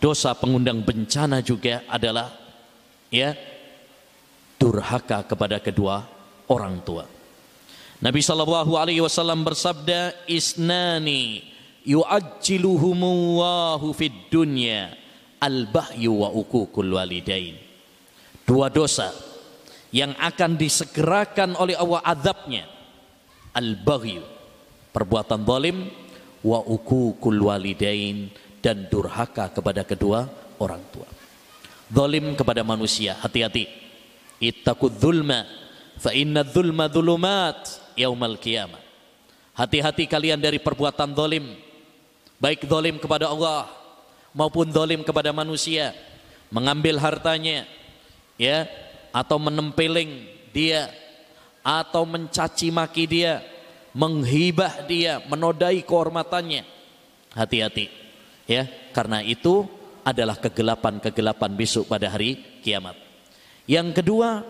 dosa 0.00 0.32
pengundang 0.32 0.80
bencana 0.80 1.44
juga 1.44 1.84
adalah 1.84 2.32
ya 3.12 3.36
durhaka 4.56 5.28
kepada 5.28 5.60
kedua 5.60 6.08
orang 6.48 6.80
tua. 6.80 7.04
Nabi 8.00 8.24
sallallahu 8.24 8.72
alaihi 8.80 9.04
wasallam 9.04 9.44
bersabda 9.44 10.24
isnani 10.24 11.51
yu'ajjiluhumullahu 11.86 13.94
fid 13.94 14.12
dunya 14.30 14.90
al-bahyu 15.42 16.22
wa 16.22 16.30
ukukul 16.30 16.92
walidain. 16.94 17.58
Dua 18.46 18.70
dosa 18.70 19.10
yang 19.90 20.14
akan 20.18 20.56
disegerakan 20.58 21.56
oleh 21.58 21.76
Allah 21.78 22.02
azabnya 22.06 22.66
al-baghyu 23.54 24.22
perbuatan 24.94 25.42
zalim 25.42 25.90
wa 26.42 26.58
ukukul 26.62 27.42
walidain 27.50 28.30
dan 28.62 28.86
durhaka 28.86 29.50
kepada 29.50 29.82
kedua 29.82 30.30
orang 30.62 30.82
tua. 30.94 31.06
Zalim 31.92 32.38
kepada 32.38 32.62
manusia 32.62 33.18
hati-hati. 33.18 33.66
Ittaqud 34.42 34.96
dzulma 34.96 35.44
fa 35.98 36.14
inna 36.14 36.46
dzulma 36.46 36.88
dzulumat 36.88 37.58
yaumal 37.98 38.38
qiyamah. 38.38 38.80
Hati-hati 39.52 40.08
kalian 40.08 40.40
dari 40.40 40.56
perbuatan 40.56 41.12
zalim 41.12 41.44
baik 42.42 42.66
zalim 42.66 42.98
kepada 42.98 43.30
Allah 43.30 43.70
maupun 44.34 44.66
zalim 44.74 45.06
kepada 45.06 45.30
manusia 45.30 45.94
mengambil 46.50 46.98
hartanya 46.98 47.70
ya 48.34 48.66
atau 49.14 49.38
menempeling 49.38 50.26
dia 50.50 50.90
atau 51.62 52.02
mencaci 52.02 52.74
maki 52.74 53.06
dia, 53.06 53.38
menghibah 53.94 54.82
dia, 54.84 55.22
menodai 55.30 55.86
kehormatannya. 55.86 56.66
Hati-hati 57.32 57.88
ya, 58.44 58.68
karena 58.92 59.22
itu 59.22 59.64
adalah 60.02 60.36
kegelapan-kegelapan 60.36 61.54
besok 61.54 61.88
pada 61.88 62.10
hari 62.10 62.60
kiamat. 62.60 62.98
Yang 63.64 64.02
kedua, 64.02 64.42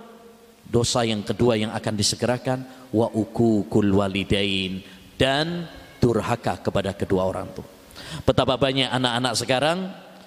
dosa 0.66 1.04
yang 1.04 1.20
kedua 1.20 1.60
yang 1.60 1.70
akan 1.76 1.94
disegerakan 1.94 2.64
wa 2.90 3.06
ukukul 3.12 3.86
walidain 4.00 4.80
dan 5.20 5.68
durhaka 6.02 6.58
kepada 6.58 6.96
kedua 6.96 7.28
orang 7.28 7.46
tua. 7.54 7.81
Betapa 8.22 8.60
banyak 8.60 8.88
anak-anak 8.88 9.34
sekarang 9.38 9.78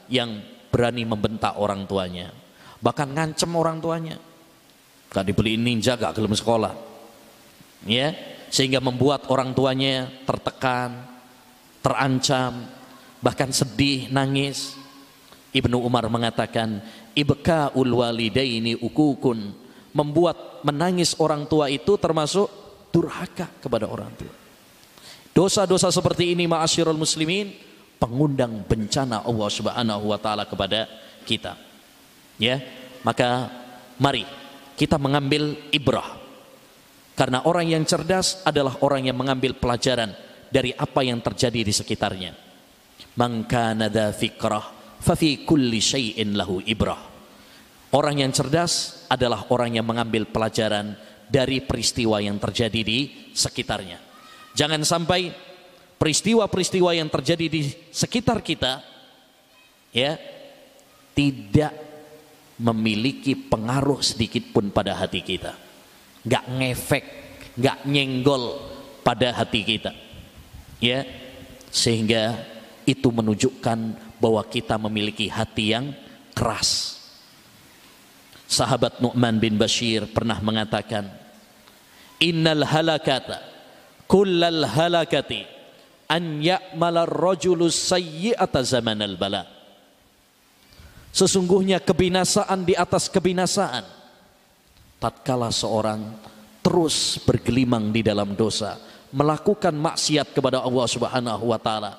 yang 0.10 0.42
berani 0.74 1.08
membentak 1.08 1.56
orang 1.56 1.88
tuanya, 1.88 2.34
bahkan 2.84 3.10
ngancem 3.10 3.50
orang 3.56 3.78
tuanya. 3.80 4.18
Gak 5.14 5.26
dibeliin 5.32 5.64
ninja 5.64 5.96
gak 5.96 6.18
gelem 6.18 6.36
sekolah. 6.36 6.74
Ya 7.86 8.18
sehingga 8.50 8.80
membuat 8.80 9.28
orang 9.28 9.52
tuanya 9.52 10.10
tertekan 10.24 11.16
terancam 11.84 12.66
bahkan 13.22 13.50
sedih 13.54 14.10
nangis. 14.10 14.74
Ibnu 15.56 15.80
Umar 15.80 16.10
mengatakan 16.12 16.84
ibka 17.16 17.72
walidaini 17.74 18.76
ukukun. 18.80 19.64
Membuat 19.96 20.60
menangis 20.68 21.16
orang 21.24 21.48
tua 21.48 21.72
itu 21.72 21.96
termasuk 21.96 22.52
durhaka 22.92 23.48
kepada 23.64 23.88
orang 23.88 24.12
tua. 24.20 24.34
Dosa-dosa 25.32 25.88
seperti 25.88 26.36
ini 26.36 26.52
ma'asyirul 26.52 27.00
muslimin 27.00 27.56
pengundang 28.06 28.62
bencana 28.70 29.26
Allah 29.26 29.50
Subhanahu 29.50 30.14
wa 30.14 30.20
taala 30.22 30.46
kepada 30.46 30.86
kita 31.26 31.58
ya 32.38 32.62
maka 33.02 33.50
mari 33.98 34.26
kita 34.76 35.00
mengambil 35.00 35.56
ibrah. 35.72 36.20
Karena 37.16 37.48
orang 37.48 37.72
yang 37.72 37.84
cerdas 37.88 38.44
adalah 38.44 38.76
orang 38.84 39.08
yang 39.08 39.16
mengambil 39.16 39.56
pelajaran 39.56 40.12
dari 40.52 40.76
apa 40.76 41.00
yang 41.00 41.24
terjadi 41.24 41.64
di 41.64 41.72
sekitarnya. 41.72 42.36
Man 43.16 43.48
kana 43.48 43.88
dha 43.88 44.12
fikrah 44.12 45.00
fa 45.00 45.16
fi 45.16 45.48
kulli 45.48 45.80
syai'in 45.80 46.36
lahu 46.36 46.60
ibrah. 46.68 47.00
Orang 47.96 48.20
yang 48.20 48.36
cerdas 48.36 49.06
adalah 49.08 49.48
orang 49.56 49.80
yang 49.80 49.88
mengambil 49.88 50.28
pelajaran 50.28 51.00
dari 51.32 51.64
peristiwa 51.64 52.20
yang 52.20 52.36
terjadi 52.36 52.84
di 52.84 53.32
sekitarnya. 53.32 54.04
Jangan 54.52 54.84
sampai 54.84 55.32
peristiwa-peristiwa 56.06 56.94
yang 56.94 57.10
terjadi 57.10 57.50
di 57.50 57.66
sekitar 57.90 58.46
kita 58.46 58.78
ya 59.90 60.14
tidak 61.18 61.74
memiliki 62.62 63.34
pengaruh 63.34 64.06
sedikit 64.06 64.54
pun 64.54 64.70
pada 64.70 64.94
hati 64.94 65.26
kita. 65.26 65.58
Gak 66.22 66.46
ngefek, 66.46 67.06
gak 67.58 67.90
nyenggol 67.90 68.54
pada 69.02 69.34
hati 69.34 69.66
kita. 69.66 69.98
Ya, 70.78 71.10
sehingga 71.74 72.38
itu 72.86 73.10
menunjukkan 73.10 73.98
bahwa 74.22 74.46
kita 74.46 74.78
memiliki 74.78 75.26
hati 75.26 75.74
yang 75.74 75.90
keras. 76.38 77.02
Sahabat 78.46 79.02
Nu'man 79.02 79.42
bin 79.42 79.58
Bashir 79.58 80.06
pernah 80.06 80.38
mengatakan, 80.38 81.10
Innal 82.22 82.62
halakata 82.62 83.42
kullal 84.06 84.70
halakati 84.70 85.55
an 86.10 86.42
ya'mala 86.42 87.06
rajulu 87.06 87.70
sayyi'ata 87.70 88.62
zamanal 88.62 89.18
bala. 89.18 89.44
Sesungguhnya 91.16 91.80
kebinasaan 91.80 92.68
di 92.68 92.76
atas 92.76 93.08
kebinasaan 93.08 93.88
tatkala 95.00 95.48
seorang 95.48 96.02
terus 96.60 97.22
bergelimang 97.24 97.94
di 97.94 98.02
dalam 98.02 98.34
dosa, 98.34 98.76
melakukan 99.14 99.72
maksiat 99.72 100.34
kepada 100.36 100.66
Allah 100.66 100.86
Subhanahu 100.90 101.54
wa 101.54 101.60
taala 101.62 101.94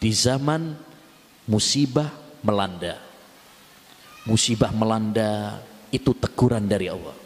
di 0.00 0.10
zaman 0.10 0.72
musibah 1.46 2.08
melanda. 2.40 2.96
Musibah 4.24 4.72
melanda 4.72 5.60
itu 5.92 6.16
teguran 6.16 6.64
dari 6.64 6.88
Allah. 6.88 7.16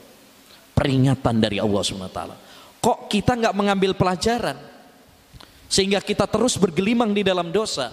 Peringatan 0.74 1.38
dari 1.38 1.62
Allah 1.62 1.83
SWT. 1.87 2.20
Kok 2.83 2.98
kita 3.07 3.38
nggak 3.38 3.55
mengambil 3.55 3.94
pelajaran? 3.94 4.74
Sehingga 5.75 5.99
kita 5.99 6.31
terus 6.31 6.55
bergelimang 6.55 7.11
di 7.11 7.27
dalam 7.27 7.51
dosa. 7.51 7.91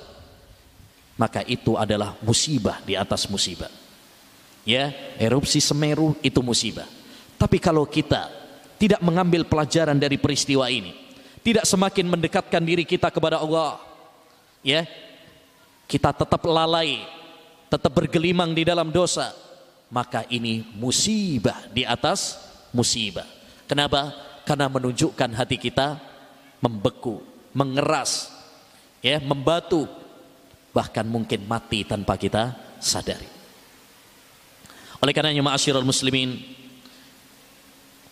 Maka 1.18 1.42
itu 1.50 1.74
adalah 1.74 2.14
musibah 2.22 2.78
di 2.86 2.94
atas 2.94 3.26
musibah. 3.26 3.74
Ya, 4.62 4.94
erupsi 5.18 5.58
Semeru 5.58 6.14
itu 6.22 6.46
musibah. 6.46 6.86
Tapi 7.42 7.58
kalau 7.58 7.90
kita 7.90 8.30
tidak 8.78 9.02
mengambil 9.02 9.42
pelajaran 9.50 9.98
dari 9.98 10.22
peristiwa 10.22 10.70
ini, 10.70 10.94
tidak 11.42 11.66
semakin 11.66 12.06
mendekatkan 12.06 12.62
diri 12.62 12.86
kita 12.86 13.10
kepada 13.10 13.42
Allah, 13.42 13.82
ya, 14.62 14.86
kita 15.90 16.14
tetap 16.14 16.42
lalai, 16.46 17.02
tetap 17.66 17.90
bergelimang 17.98 18.54
di 18.54 18.62
dalam 18.62 18.94
dosa, 18.94 19.34
maka 19.90 20.22
ini 20.30 20.70
musibah 20.78 21.66
di 21.74 21.82
atas 21.82 22.38
musibah. 22.70 23.26
Kenapa? 23.66 24.14
Karena 24.46 24.70
menunjukkan 24.70 25.34
hati 25.34 25.58
kita 25.58 25.98
membeku, 26.62 27.31
mengeras, 27.52 28.32
ya, 29.04 29.20
membatu, 29.20 29.88
bahkan 30.72 31.04
mungkin 31.04 31.44
mati 31.48 31.84
tanpa 31.84 32.16
kita 32.16 32.56
sadari. 32.80 33.28
Oleh 35.02 35.14
karenanya 35.18 35.42
ma'asyiral 35.42 35.86
muslimin, 35.86 36.38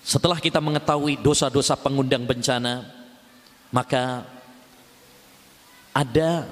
setelah 0.01 0.41
kita 0.41 0.57
mengetahui 0.57 1.21
dosa-dosa 1.21 1.77
pengundang 1.77 2.25
bencana, 2.25 2.81
maka 3.69 4.25
ada 5.93 6.49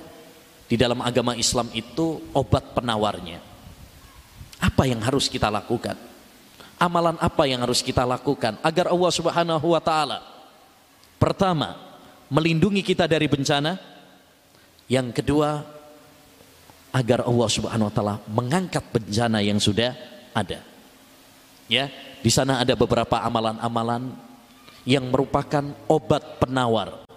di 0.67 0.75
dalam 0.75 0.99
agama 1.01 1.33
Islam 1.33 1.71
itu 1.73 2.21
obat 2.35 2.75
penawarnya. 2.75 3.39
Apa 4.61 4.85
yang 4.85 5.01
harus 5.01 5.31
kita 5.31 5.47
lakukan? 5.47 5.95
Amalan 6.77 7.17
apa 7.17 7.49
yang 7.49 7.65
harus 7.65 7.81
kita 7.81 8.05
lakukan 8.05 8.61
agar 8.61 8.93
Allah 8.93 9.09
Subhanahu 9.09 9.73
wa 9.73 9.81
taala 9.81 10.21
pertama 11.17 11.73
melindungi 12.31 12.83
kita 12.83 13.07
dari 13.07 13.27
bencana, 13.27 13.77
yang 14.87 15.11
kedua 15.11 15.63
agar 16.95 17.27
Allah 17.27 17.49
Subhanahu 17.51 17.87
wa 17.91 17.93
taala 17.93 18.15
mengangkat 18.31 18.83
bencana 18.91 19.43
yang 19.43 19.59
sudah 19.59 19.93
ada. 20.31 20.63
Ya, 21.67 21.91
di 22.23 22.31
sana 22.31 22.63
ada 22.63 22.73
beberapa 22.79 23.19
amalan-amalan 23.19 24.15
yang 24.87 25.03
merupakan 25.11 25.67
obat 25.91 26.39
penawar 26.39 27.07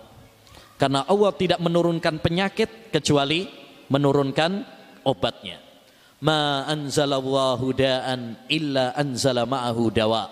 karena 0.81 1.05
Allah 1.05 1.37
tidak 1.37 1.61
menurunkan 1.61 2.25
penyakit 2.25 2.88
kecuali 2.88 3.44
menurunkan 3.92 4.64
obatnya. 5.05 5.61
Ma 6.25 6.64
anzalallahu 6.64 7.77
da'an 7.77 8.49
illa 8.49 8.96
anzala 8.96 9.44
dawa. 9.92 10.25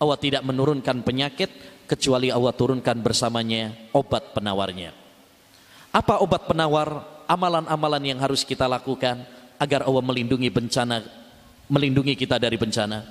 Allah 0.00 0.18
tidak 0.24 0.40
menurunkan 0.48 1.04
penyakit 1.04 1.52
kecuali 1.88 2.28
Allah 2.28 2.52
turunkan 2.52 3.00
bersamanya 3.00 3.72
obat 3.96 4.36
penawarnya. 4.36 4.92
Apa 5.90 6.20
obat 6.20 6.44
penawar? 6.44 7.16
Amalan-amalan 7.28 8.16
yang 8.16 8.20
harus 8.20 8.40
kita 8.44 8.64
lakukan 8.64 9.20
agar 9.60 9.84
Allah 9.84 10.00
melindungi 10.00 10.48
bencana, 10.48 11.04
melindungi 11.68 12.16
kita 12.16 12.40
dari 12.40 12.56
bencana. 12.56 13.04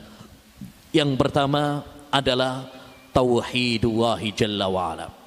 Yang 0.90 1.12
pertama 1.22 1.86
adalah 2.10 2.66
tauhidullahi 3.14 4.34
jalla 4.34 4.66
wa'ala 4.66 5.18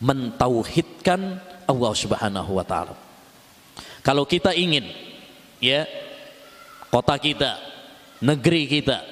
mentauhidkan 0.00 1.40
Allah 1.64 1.92
Subhanahu 1.96 2.50
wa 2.60 2.64
taala. 2.66 2.94
Kalau 4.04 4.28
kita 4.28 4.54
ingin 4.54 4.86
ya 5.58 5.88
kota 6.92 7.16
kita, 7.18 7.58
negeri 8.22 8.68
kita 8.68 9.02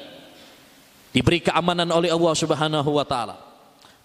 diberi 1.15 1.39
keamanan 1.39 1.87
oleh 1.95 2.11
Allah 2.11 2.35
Subhanahu 2.35 2.91
wa 2.99 3.07
taala, 3.07 3.39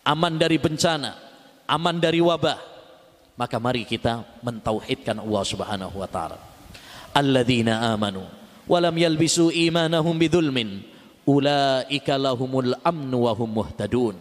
aman 0.06 0.38
dari 0.38 0.62
bencana, 0.62 1.18
aman 1.66 1.98
dari 1.98 2.22
wabah, 2.22 2.62
maka 3.34 3.58
mari 3.58 3.90
kita 3.90 4.22
mentauhidkan 4.46 5.18
Allah 5.18 5.44
Subhanahu 5.44 5.98
wa 5.98 6.06
taala. 6.06 6.38
Alladzina 7.18 7.90
amanu 7.90 8.22
wa 8.70 8.78
lam 8.78 8.94
yalbisu 8.94 9.50
imanahum 9.50 10.14
bidzulmin 10.22 10.86
ulaika 11.26 12.22
lahumul 12.22 12.78
amnu 12.86 13.26
wa 13.26 13.34
hum 13.34 13.50
muhtadun. 13.58 14.16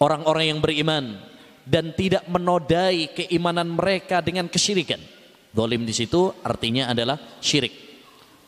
Orang-orang 0.00 0.56
yang 0.56 0.60
beriman 0.64 1.20
dan 1.68 1.92
tidak 1.92 2.24
menodai 2.32 3.12
keimanan 3.12 3.68
mereka 3.68 4.24
dengan 4.24 4.48
kesyirikan. 4.48 5.02
Dolim 5.52 5.84
di 5.84 5.92
situ 5.92 6.32
artinya 6.40 6.88
adalah 6.88 7.20
syirik. 7.44 7.74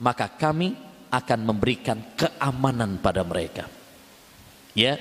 Maka 0.01 0.33
kami 0.33 0.73
akan 1.11 1.41
memberikan 1.43 1.99
keamanan 2.15 2.97
pada 3.03 3.27
mereka. 3.27 3.67
Ya, 4.73 4.97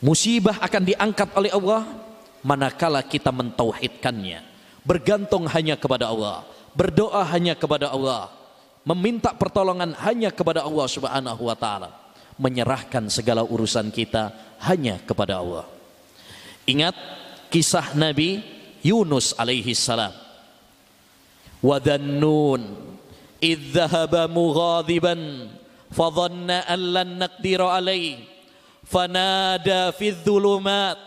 musibah 0.00 0.56
akan 0.58 0.82
diangkat 0.88 1.28
oleh 1.36 1.52
Allah 1.52 1.84
manakala 2.42 3.04
kita 3.04 3.30
mentauhidkannya, 3.30 4.40
bergantung 4.82 5.46
hanya 5.46 5.78
kepada 5.78 6.10
Allah, 6.10 6.42
berdoa 6.74 7.22
hanya 7.30 7.54
kepada 7.54 7.92
Allah, 7.92 8.32
meminta 8.82 9.30
pertolongan 9.36 9.94
hanya 10.02 10.34
kepada 10.34 10.66
Allah 10.66 10.86
Subhanahu 10.90 11.42
wa 11.46 11.56
taala, 11.56 11.92
menyerahkan 12.40 13.06
segala 13.12 13.46
urusan 13.46 13.92
kita 13.94 14.32
hanya 14.66 14.98
kepada 15.04 15.38
Allah. 15.38 15.68
Ingat 16.66 16.94
kisah 17.52 17.94
Nabi 17.94 18.42
Yunus 18.82 19.36
alaihi 19.38 19.76
salam. 19.76 20.10
Wadhannun 23.42 23.58
idh 23.58 23.74
dhahaba 23.74 24.30
mughadiban 24.30 25.50
fadhanna 25.90 26.62
an 26.70 26.80
lan 26.94 27.18
naqdira 27.18 27.74
alaihi 27.74 28.22
fanada 28.86 29.90
fi 29.90 30.14
dhulumat 30.14 30.98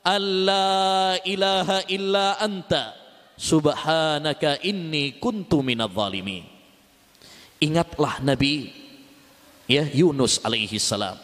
alla 0.00 1.16
ilaha 1.20 1.84
illa 1.92 2.40
anta 2.40 2.96
subhanaka 3.36 4.64
inni 4.64 5.20
kuntu 5.20 5.60
minadh 5.60 5.92
zalimin. 5.92 6.44
Ingatlah 7.60 8.24
Nabi 8.24 8.72
ya 9.68 9.84
Yunus 9.84 10.40
alaihi 10.44 10.80
salam 10.80 11.16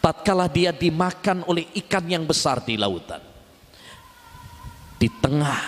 tatkala 0.00 0.48
dia 0.48 0.72
dimakan 0.72 1.44
oleh 1.48 1.68
ikan 1.84 2.04
yang 2.04 2.28
besar 2.28 2.60
di 2.64 2.76
lautan. 2.76 3.20
Di 5.00 5.08
tengah 5.20 5.60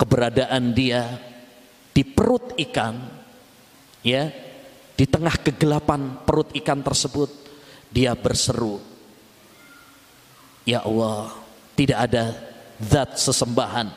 keberadaan 0.00 0.72
dia 0.72 1.25
di 1.96 2.04
perut 2.04 2.52
ikan, 2.60 3.00
ya, 4.04 4.28
di 4.92 5.08
tengah 5.08 5.32
kegelapan 5.40 6.20
perut 6.28 6.52
ikan 6.60 6.84
tersebut, 6.84 7.32
dia 7.88 8.12
berseru, 8.12 8.84
"Ya 10.68 10.84
Allah, 10.84 11.32
tidak 11.72 11.98
ada 12.04 12.36
zat 12.76 13.16
sesembahan, 13.16 13.88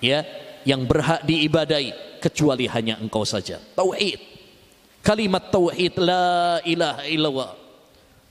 ya, 0.00 0.24
yang 0.64 0.88
berhak 0.88 1.20
diibadai 1.28 1.92
kecuali 2.24 2.64
hanya 2.64 2.96
Engkau 2.96 3.28
saja." 3.28 3.60
Tauhid. 3.76 4.32
Kalimat 5.04 5.52
tauhid 5.52 6.00
la 6.00 6.64
ilaha 6.64 7.04
illallah 7.04 7.52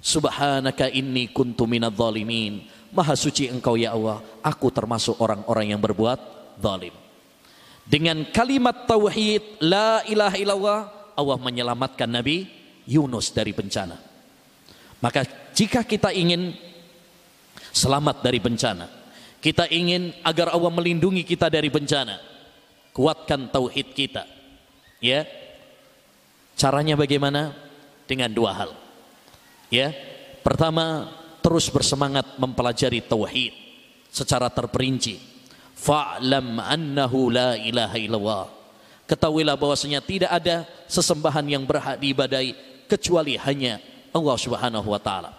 Subhanaka 0.04 0.92
inni 0.92 1.32
kuntu 1.32 1.64
minadh 1.64 1.96
zalimin. 1.96 2.66
Maha 2.92 3.16
suci 3.16 3.48
engkau 3.48 3.80
ya 3.80 3.96
Allah, 3.96 4.20
aku 4.44 4.68
termasuk 4.68 5.16
orang-orang 5.22 5.72
yang 5.72 5.80
berbuat 5.80 6.20
zalim. 6.60 6.92
Dengan 7.84 8.24
kalimat 8.32 8.88
tauhid 8.88 9.60
la 9.60 10.02
ilaha 10.08 10.38
illallah, 10.40 10.80
Allah 11.14 11.38
menyelamatkan 11.38 12.08
Nabi 12.08 12.48
Yunus 12.88 13.36
dari 13.36 13.52
bencana. 13.52 14.00
Maka 15.04 15.28
jika 15.52 15.84
kita 15.84 16.16
ingin 16.16 16.56
selamat 17.76 18.24
dari 18.24 18.40
bencana, 18.40 18.88
kita 19.44 19.68
ingin 19.68 20.16
agar 20.24 20.56
Allah 20.56 20.72
melindungi 20.72 21.28
kita 21.28 21.52
dari 21.52 21.68
bencana, 21.68 22.16
kuatkan 22.96 23.52
tauhid 23.52 23.92
kita. 23.92 24.24
Ya. 25.04 25.28
Caranya 26.56 26.96
bagaimana? 26.96 27.52
Dengan 28.08 28.32
dua 28.32 28.56
hal. 28.56 28.72
Ya. 29.68 29.92
Pertama, 30.40 31.12
terus 31.44 31.68
bersemangat 31.68 32.40
mempelajari 32.40 33.04
tauhid 33.04 33.52
secara 34.08 34.48
terperinci. 34.48 35.33
Fa'lam 35.84 36.64
annahu 36.64 37.28
la 37.28 37.60
ilaha 37.60 38.00
illallah. 38.00 38.46
Ketahuilah 39.04 39.60
bahwasanya 39.60 40.00
tidak 40.00 40.32
ada 40.32 40.64
sesembahan 40.88 41.44
yang 41.44 41.68
berhak 41.68 42.00
diibadai 42.00 42.56
kecuali 42.88 43.36
hanya 43.36 43.84
Allah 44.16 44.38
Subhanahu 44.40 44.88
wa 44.88 45.02
taala. 45.04 45.36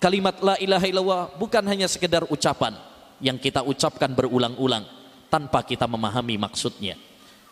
Kalimat 0.00 0.40
la 0.40 0.56
ilaha 0.56 0.86
illallah 0.88 1.22
bukan 1.36 1.60
hanya 1.68 1.84
sekedar 1.92 2.24
ucapan 2.32 2.72
yang 3.20 3.36
kita 3.36 3.60
ucapkan 3.60 4.08
berulang-ulang 4.16 4.88
tanpa 5.28 5.60
kita 5.60 5.84
memahami 5.84 6.40
maksudnya. 6.40 6.96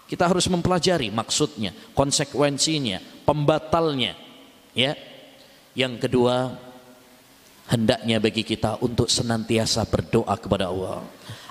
Kita 0.09 0.27
harus 0.27 0.49
mempelajari 0.51 1.13
maksudnya, 1.13 1.71
konsekuensinya, 1.95 2.99
pembatalnya, 3.23 4.17
ya. 4.75 4.97
Yang 5.77 6.09
kedua, 6.09 6.51
hendaknya 7.71 8.19
bagi 8.19 8.43
kita 8.43 8.83
untuk 8.83 9.07
senantiasa 9.07 9.87
berdoa 9.87 10.35
kepada 10.35 10.67
Allah 10.67 11.07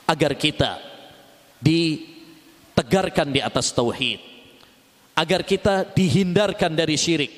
agar 0.09 0.33
kita 0.33 0.81
ditegarkan 1.61 3.29
di 3.29 3.45
atas 3.45 3.69
tauhid, 3.69 4.17
agar 5.13 5.45
kita 5.45 5.85
dihindarkan 5.93 6.73
dari 6.73 6.97
syirik 6.97 7.29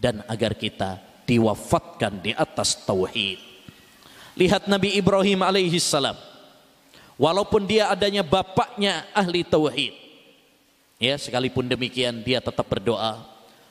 dan 0.00 0.24
agar 0.24 0.56
kita 0.56 0.96
diwafatkan 1.28 2.24
di 2.24 2.32
atas 2.32 2.80
tauhid. 2.88 3.36
Lihat 4.32 4.64
Nabi 4.72 4.96
Ibrahim 4.96 5.44
alaihi 5.44 5.76
salam. 5.76 6.16
Walaupun 7.20 7.68
dia 7.68 7.92
adanya 7.92 8.24
bapaknya 8.24 9.04
ahli 9.12 9.44
tauhid. 9.44 9.92
Ya, 10.96 11.20
sekalipun 11.20 11.68
demikian 11.68 12.24
dia 12.24 12.40
tetap 12.40 12.64
berdoa, 12.64 13.20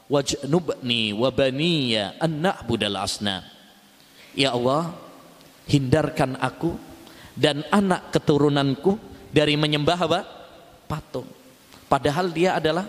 wajnubni 0.05 1.15
wa 1.15 1.31
baniya 1.33 2.13
an 2.21 2.45
asnam. 3.01 3.41
Ya 4.37 4.53
Allah, 4.53 4.93
hindarkan 5.65 6.37
aku 6.37 6.75
dan 7.35 7.63
anak 7.71 8.11
keturunanku 8.11 8.99
dari 9.31 9.55
menyembah 9.55 9.99
apa? 9.99 10.21
patung. 10.91 11.27
Padahal 11.87 12.31
dia 12.31 12.59
adalah 12.59 12.83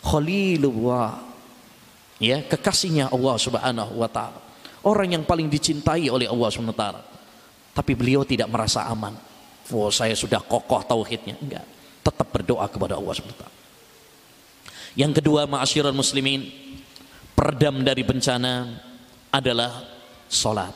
Khalilullah. 0.00 1.20
Ya, 2.18 2.40
kekasihnya 2.42 3.12
Allah 3.12 3.36
Subhanahu 3.36 4.00
wa 4.00 4.08
taala. 4.08 4.40
Orang 4.82 5.12
yang 5.12 5.24
paling 5.28 5.46
dicintai 5.52 6.08
oleh 6.08 6.26
Allah 6.26 6.48
Subhanahu 6.48 6.74
wa 6.74 6.80
taala. 6.80 7.02
Tapi 7.76 7.92
beliau 7.94 8.24
tidak 8.24 8.48
merasa 8.48 8.88
aman. 8.88 9.14
Oh, 9.68 9.92
saya 9.92 10.16
sudah 10.16 10.40
kokoh 10.40 10.82
tauhidnya. 10.82 11.36
Enggak. 11.38 11.64
Tetap 12.00 12.28
berdoa 12.32 12.64
kepada 12.66 12.96
Allah 12.96 13.12
Subhanahu 13.12 13.36
wa 13.36 13.42
taala. 13.44 13.56
Yang 14.98 15.12
kedua, 15.22 15.46
ma'asyiral 15.46 15.94
muslimin, 15.94 16.48
peredam 17.36 17.84
dari 17.86 18.02
bencana 18.02 18.82
adalah 19.30 19.84
solat. 20.26 20.74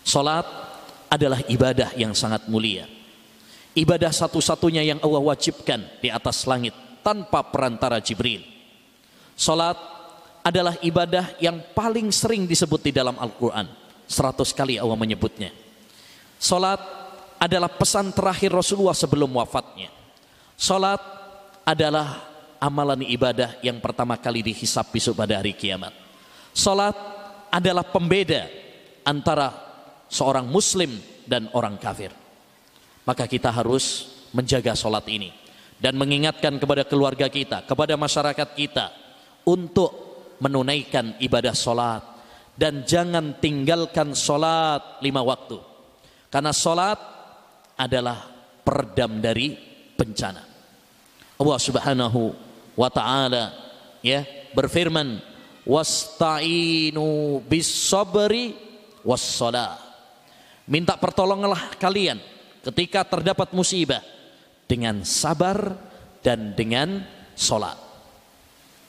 Solat 0.00 0.61
adalah 1.12 1.44
ibadah 1.44 1.92
yang 1.92 2.16
sangat 2.16 2.48
mulia. 2.48 2.88
Ibadah 3.76 4.08
satu-satunya 4.08 4.80
yang 4.80 4.98
Allah 5.04 5.20
wajibkan 5.20 5.84
di 6.00 6.08
atas 6.08 6.48
langit 6.48 6.72
tanpa 7.04 7.44
perantara 7.44 8.00
Jibril. 8.00 8.40
Solat 9.36 9.76
adalah 10.40 10.76
ibadah 10.80 11.36
yang 11.36 11.60
paling 11.76 12.08
sering 12.08 12.48
disebut 12.48 12.80
di 12.80 12.92
dalam 12.96 13.16
Al-Quran. 13.20 13.68
Seratus 14.08 14.56
kali 14.56 14.80
Allah 14.80 14.96
menyebutnya. 14.96 15.52
Solat 16.40 16.80
adalah 17.36 17.68
pesan 17.68 18.12
terakhir 18.12 18.52
Rasulullah 18.52 18.96
sebelum 18.96 19.28
wafatnya. 19.36 19.88
Solat 20.56 21.00
adalah 21.64 22.24
amalan 22.58 23.04
ibadah 23.08 23.56
yang 23.60 23.78
pertama 23.78 24.18
kali 24.18 24.42
dihisap 24.42 24.90
besok 24.92 25.22
pada 25.22 25.38
hari 25.38 25.54
kiamat. 25.56 25.94
Solat 26.52 26.94
adalah 27.48 27.86
pembeda 27.86 28.46
antara 29.06 29.61
seorang 30.12 30.44
muslim 30.44 31.00
dan 31.24 31.48
orang 31.56 31.80
kafir. 31.80 32.12
Maka 33.08 33.24
kita 33.24 33.48
harus 33.48 34.12
menjaga 34.36 34.76
solat 34.76 35.08
ini 35.08 35.32
dan 35.80 35.96
mengingatkan 35.96 36.60
kepada 36.60 36.84
keluarga 36.84 37.26
kita, 37.32 37.64
kepada 37.64 37.96
masyarakat 37.96 38.48
kita 38.54 38.92
untuk 39.48 39.90
menunaikan 40.38 41.18
ibadah 41.18 41.56
solat 41.56 42.02
dan 42.54 42.84
jangan 42.84 43.40
tinggalkan 43.40 44.12
solat 44.12 45.00
lima 45.00 45.24
waktu. 45.24 45.58
Karena 46.28 46.52
solat 46.52 47.00
adalah 47.74 48.28
peredam 48.62 49.18
dari 49.18 49.56
bencana. 49.96 50.42
Allah 51.42 51.58
Subhanahu 51.58 52.20
wa 52.78 52.90
taala 52.92 53.50
ya 54.04 54.22
berfirman 54.54 55.18
wasta'inu 55.66 57.42
bis 57.50 57.66
sabri 57.90 58.54
was. 59.02 59.42
Minta 60.66 60.94
pertolonganlah 60.94 61.74
kalian 61.78 62.22
ketika 62.62 63.02
terdapat 63.02 63.50
musibah 63.50 64.00
dengan 64.70 65.02
sabar 65.02 65.74
dan 66.22 66.54
dengan 66.54 67.02
salat. 67.34 67.74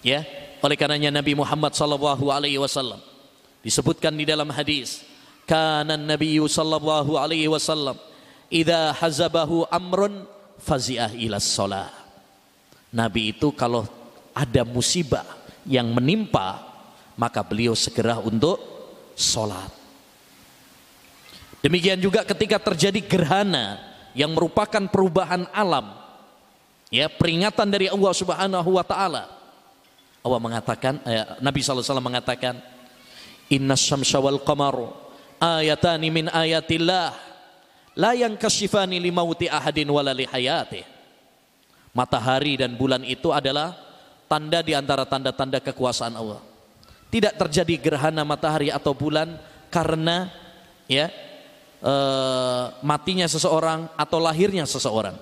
Ya, 0.06 0.22
oleh 0.62 0.78
karenanya 0.78 1.10
Nabi 1.10 1.34
Muhammad 1.34 1.74
sallallahu 1.74 2.30
alaihi 2.30 2.62
wasallam 2.62 3.02
disebutkan 3.66 4.14
di 4.14 4.28
dalam 4.28 4.52
hadis, 4.54 5.02
kana 5.50 5.98
Nabi 5.98 6.38
sallallahu 6.38 7.18
alaihi 7.18 7.50
wasallam 7.50 7.98
hazabahu 9.02 9.66
amrun 9.74 10.30
fazi'ah 10.62 11.12
ila 11.18 11.42
shalah. 11.42 11.90
Nabi 12.94 13.34
itu 13.34 13.50
kalau 13.58 13.90
ada 14.38 14.62
musibah 14.62 15.26
yang 15.66 15.90
menimpa, 15.90 16.62
maka 17.18 17.42
beliau 17.42 17.74
segera 17.74 18.22
untuk 18.22 18.62
sholat. 19.18 19.83
Demikian 21.64 21.96
juga 21.96 22.28
ketika 22.28 22.60
terjadi 22.60 23.00
gerhana 23.00 23.80
yang 24.12 24.36
merupakan 24.36 24.84
perubahan 24.92 25.48
alam, 25.56 25.96
ya 26.92 27.08
peringatan 27.08 27.72
dari 27.72 27.88
Allah 27.88 28.12
Subhanahu 28.12 28.70
Wa 28.76 28.84
Taala. 28.84 29.24
Allah 30.24 30.40
mengatakan, 30.44 31.00
eh, 31.08 31.24
Nabi 31.40 31.64
SAW 31.64 32.04
mengatakan, 32.04 32.60
Inna 33.48 33.80
syamsa 33.80 34.20
wal 34.20 34.44
qamaru 34.44 34.92
ayatani 35.40 36.08
min 36.12 36.26
ayatillah 36.32 37.12
la 37.96 38.12
yang 38.16 38.36
kasifani 38.40 39.00
limauti 39.00 39.48
ahadin 39.48 39.88
wala 39.88 40.12
lihayatih. 40.12 40.84
Matahari 41.96 42.60
dan 42.60 42.76
bulan 42.76 43.06
itu 43.08 43.30
adalah 43.32 43.78
tanda 44.28 44.60
di 44.66 44.74
antara 44.76 45.06
tanda-tanda 45.06 45.64
kekuasaan 45.64 46.16
Allah. 46.18 46.42
Tidak 47.08 47.38
terjadi 47.38 47.78
gerhana 47.78 48.26
matahari 48.26 48.74
atau 48.74 48.98
bulan 48.98 49.38
karena 49.70 50.34
ya 50.90 51.14
e, 51.84 51.94
matinya 52.80 53.28
seseorang 53.28 53.92
atau 54.00 54.18
lahirnya 54.24 54.64
seseorang. 54.64 55.20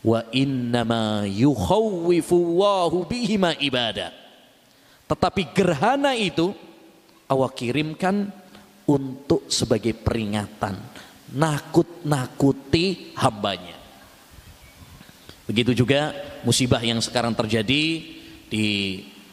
Wa 0.00 0.24
innama 0.32 1.24
yukhawwifu 1.24 2.36
Allahu 2.36 3.08
bihima 3.08 3.56
ibadah. 3.56 4.12
Tetapi 5.08 5.42
gerhana 5.56 6.14
itu 6.14 6.54
Allah 7.26 7.50
kirimkan 7.50 8.30
untuk 8.86 9.50
sebagai 9.50 9.94
peringatan, 9.94 10.78
nakut-nakuti 11.34 13.14
hambanya. 13.18 13.76
Begitu 15.50 15.82
juga 15.82 16.14
musibah 16.46 16.78
yang 16.78 17.02
sekarang 17.02 17.34
terjadi 17.34 17.82
di 18.50 18.66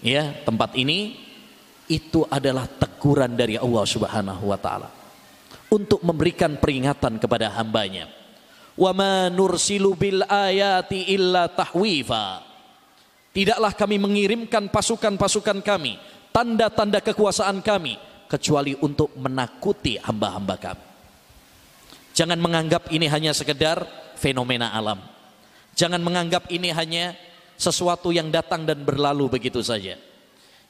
ya 0.01 0.33
tempat 0.45 0.73
ini 0.73 1.13
itu 1.89 2.25
adalah 2.27 2.65
teguran 2.67 3.37
dari 3.37 3.55
Allah 3.57 3.85
Subhanahu 3.85 4.49
wa 4.49 4.59
taala 4.59 4.96
untuk 5.71 6.03
memberikan 6.03 6.55
peringatan 6.59 7.19
kepada 7.19 7.51
hambanya. 7.55 8.07
Wa 8.77 8.93
ma 8.93 9.27
nursilu 9.27 9.97
bil 9.97 10.21
ayati 10.25 11.11
illa 11.11 11.49
tahwifa. 11.49 12.45
Tidaklah 13.33 13.73
kami 13.77 14.01
mengirimkan 14.01 14.69
pasukan-pasukan 14.73 15.61
kami, 15.61 15.97
tanda-tanda 16.33 17.03
kekuasaan 17.05 17.61
kami 17.61 17.97
kecuali 18.25 18.73
untuk 18.81 19.13
menakuti 19.17 20.01
hamba-hamba 20.01 20.55
kami. 20.57 20.85
Jangan 22.17 22.39
menganggap 22.41 22.89
ini 22.89 23.05
hanya 23.05 23.29
sekedar 23.29 23.85
fenomena 24.17 24.73
alam 24.73 24.97
Jangan 25.77 26.01
menganggap 26.01 26.49
ini 26.49 26.73
hanya 26.73 27.13
sesuatu 27.53 28.09
yang 28.09 28.33
datang 28.33 28.65
dan 28.65 28.81
berlalu 28.81 29.37
begitu 29.37 29.61
saja. 29.61 29.93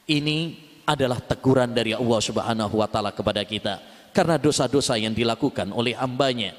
Ini 0.04 0.68
adalah 0.84 1.16
teguran 1.24 1.72
dari 1.72 1.96
Allah 1.96 2.20
Subhanahu 2.20 2.76
wa 2.76 2.88
taala 2.92 3.08
kepada 3.08 3.40
kita 3.40 3.80
karena 4.12 4.36
dosa-dosa 4.40 4.96
yang 4.98 5.14
dilakukan 5.14 5.70
oleh 5.72 5.94
hambanya. 5.96 6.54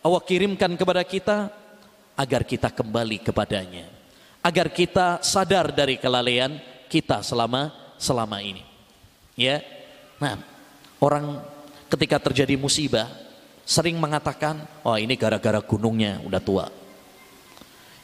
Allah 0.00 0.22
kirimkan 0.22 0.74
kepada 0.78 1.02
kita 1.02 1.50
agar 2.16 2.42
kita 2.46 2.72
kembali 2.72 3.20
kepadanya. 3.20 3.86
Agar 4.40 4.70
kita 4.70 5.20
sadar 5.20 5.74
dari 5.74 5.98
kelalaian 5.98 6.56
kita 6.86 7.20
selama 7.20 7.74
selama 7.98 8.38
ini. 8.40 8.62
Ya. 9.34 9.60
Nah, 10.22 10.38
orang 11.02 11.42
ketika 11.90 12.22
terjadi 12.30 12.54
musibah 12.54 13.10
sering 13.66 13.98
mengatakan, 13.98 14.62
"Oh, 14.86 14.94
ini 14.94 15.18
gara-gara 15.18 15.58
gunungnya 15.60 16.22
udah 16.22 16.40
tua." 16.40 16.66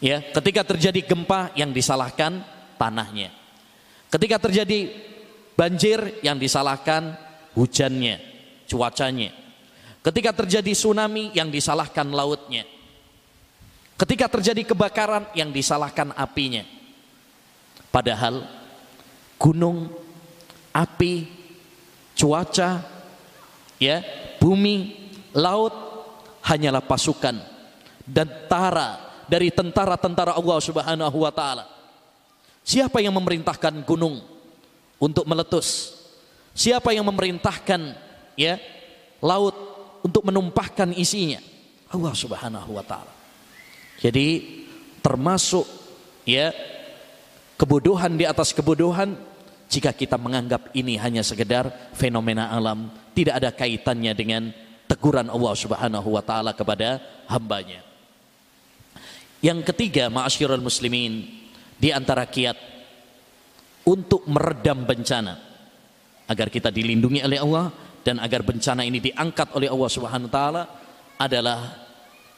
Ya, 0.03 0.19
ketika 0.19 0.67
terjadi 0.67 0.99
gempa 1.07 1.55
yang 1.55 1.71
disalahkan 1.71 2.43
tanahnya. 2.75 3.31
Ketika 4.11 4.43
terjadi 4.43 4.91
banjir 5.55 6.19
yang 6.27 6.43
disalahkan 6.43 7.15
hujannya, 7.55 8.32
cuacanya. 8.73 9.37
Ketika 10.01 10.33
terjadi 10.33 10.73
tsunami 10.73 11.31
yang 11.37 11.53
disalahkan 11.53 12.09
lautnya. 12.09 12.65
Ketika 14.01 14.27
terjadi 14.33 14.73
kebakaran 14.73 15.29
yang 15.37 15.53
disalahkan 15.53 16.11
apinya. 16.17 16.65
Padahal 17.93 18.49
gunung, 19.37 19.93
api, 20.73 21.29
cuaca, 22.17 22.83
ya, 23.77 24.01
bumi, 24.41 24.97
laut 25.37 25.77
hanyalah 26.43 26.83
pasukan 26.83 27.37
dan 28.03 28.27
tentara 28.27 29.23
dari 29.31 29.49
tentara-tentara 29.49 30.35
Allah 30.35 30.59
Subhanahu 30.59 31.19
wa 31.23 31.33
taala. 31.33 31.65
Siapa 32.63 33.01
yang 33.03 33.15
memerintahkan 33.17 33.83
gunung 33.87 34.23
untuk 35.01 35.25
meletus? 35.27 35.99
Siapa 36.53 36.93
yang 36.93 37.09
memerintahkan 37.09 37.97
ya 38.37 38.59
laut 39.23 39.55
untuk 40.03 40.27
menumpahkan 40.27 40.93
isinya? 40.95 41.39
Allah 41.93 42.15
Subhanahu 42.17 42.71
wa 42.73 42.85
taala. 42.85 43.13
Jadi 44.01 44.61
termasuk 45.05 45.69
ya 46.25 46.51
kebodohan 47.61 48.17
di 48.17 48.25
atas 48.27 48.51
kebodohan 48.51 49.15
jika 49.73 49.95
kita 49.95 50.21
menganggap 50.21 50.73
ini 50.77 51.01
hanya 51.01 51.25
sekedar 51.25 51.95
fenomena 51.97 52.53
alam, 52.53 52.93
tidak 53.17 53.41
ada 53.41 53.51
kaitannya 53.53 54.13
dengan 54.13 54.53
teguran 54.85 55.33
Allah 55.33 55.55
Subhanahu 55.57 56.09
wa 56.13 56.21
taala 56.21 56.53
kepada 56.53 57.01
hambanya. 57.31 57.81
Yang 59.41 59.73
ketiga, 59.73 60.13
ma'asyiral 60.13 60.63
muslimin, 60.63 61.25
di 61.81 61.89
antara 61.91 62.29
kiat 62.29 62.55
untuk 63.83 64.23
meredam 64.31 64.87
bencana 64.87 65.35
agar 66.31 66.47
kita 66.47 66.71
dilindungi 66.71 67.25
oleh 67.27 67.43
Allah 67.43 67.75
dan 68.03 68.19
agar 68.19 68.43
bencana 68.43 68.83
ini 68.83 68.99
diangkat 68.99 69.55
oleh 69.55 69.71
Allah 69.71 69.91
Subhanahu 69.91 70.29
wa 70.29 70.35
taala 70.35 70.63
adalah 71.19 71.61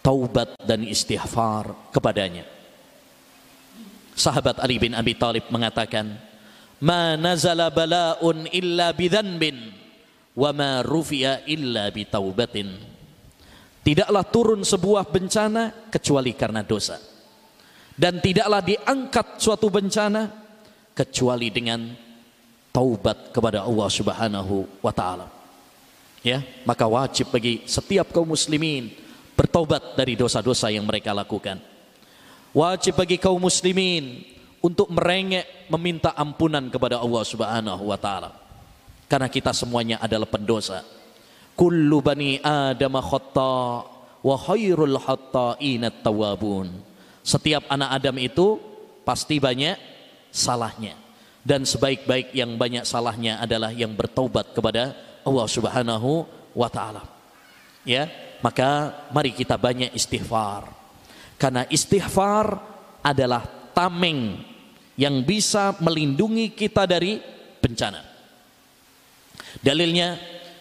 taubat 0.05 0.61
dan 0.61 0.85
istighfar 0.85 1.91
kepadanya. 1.91 2.45
Sahabat 4.15 4.61
Ali 4.63 4.79
bin 4.79 4.95
Abi 4.95 5.17
Talib 5.17 5.49
mengatakan, 5.51 6.15
"Ma 6.85 7.17
nazala 7.17 7.73
bala'un 7.73 8.47
illa 8.53 8.93
bidhanbin 8.95 9.73
wa 10.37 10.51
ma 10.55 10.85
rufi'a 10.85 11.49
illa 11.51 11.91
bitaubatin." 11.91 12.93
Tidaklah 13.85 14.25
turun 14.29 14.63
sebuah 14.63 15.09
bencana 15.09 15.93
kecuali 15.93 16.33
karena 16.37 16.65
dosa. 16.65 16.97
Dan 17.95 18.21
tidaklah 18.21 18.65
diangkat 18.65 19.39
suatu 19.39 19.69
bencana 19.69 20.31
kecuali 20.97 21.53
dengan 21.53 21.93
taubat 22.71 23.35
kepada 23.35 23.67
Allah 23.67 23.89
Subhanahu 23.91 24.83
wa 24.83 24.93
taala. 24.95 25.34
Ya, 26.25 26.41
maka 26.65 26.89
wajib 26.89 27.29
bagi 27.29 27.69
setiap 27.69 28.09
kaum 28.09 28.33
muslimin 28.33 28.89
bertobat 29.37 29.93
dari 29.93 30.17
dosa-dosa 30.17 30.73
yang 30.73 30.89
mereka 30.89 31.13
lakukan. 31.13 31.61
Wajib 32.57 32.97
bagi 32.97 33.21
kaum 33.21 33.45
muslimin 33.45 34.25
untuk 34.65 34.89
merengek 34.89 35.69
meminta 35.69 36.17
ampunan 36.17 36.65
kepada 36.73 36.97
Allah 36.97 37.23
Subhanahu 37.29 37.93
wa 37.93 37.99
taala. 38.01 38.33
Karena 39.05 39.29
kita 39.29 39.53
semuanya 39.53 40.01
adalah 40.01 40.25
pendosa. 40.25 40.81
Kullu 41.53 42.01
bani 42.01 42.41
Adam 42.41 42.97
khata 43.05 43.85
wa 44.25 44.37
khairul 44.41 44.97
khata'in 44.97 45.85
tawabun. 46.01 46.73
Setiap 47.21 47.69
anak 47.69 48.01
Adam 48.01 48.17
itu 48.17 48.57
pasti 49.05 49.37
banyak 49.37 49.77
salahnya 50.33 50.97
dan 51.45 51.69
sebaik-baik 51.69 52.33
yang 52.33 52.57
banyak 52.57 52.89
salahnya 52.89 53.37
adalah 53.37 53.69
yang 53.69 53.93
bertaubat 53.93 54.57
kepada 54.57 54.97
Allah 55.25 55.47
Subhanahu 55.49 56.29
wa 56.55 56.69
taala. 56.71 57.03
Ya, 57.85 58.09
maka 58.41 58.93
mari 59.13 59.33
kita 59.33 59.57
banyak 59.57 59.93
istighfar. 59.93 60.69
Karena 61.41 61.67
istighfar 61.69 62.61
adalah 63.05 63.45
tameng 63.77 64.41
yang 64.95 65.21
bisa 65.27 65.75
melindungi 65.83 66.55
kita 66.55 66.87
dari 66.87 67.19
bencana. 67.59 68.01
Dalilnya 69.61 70.17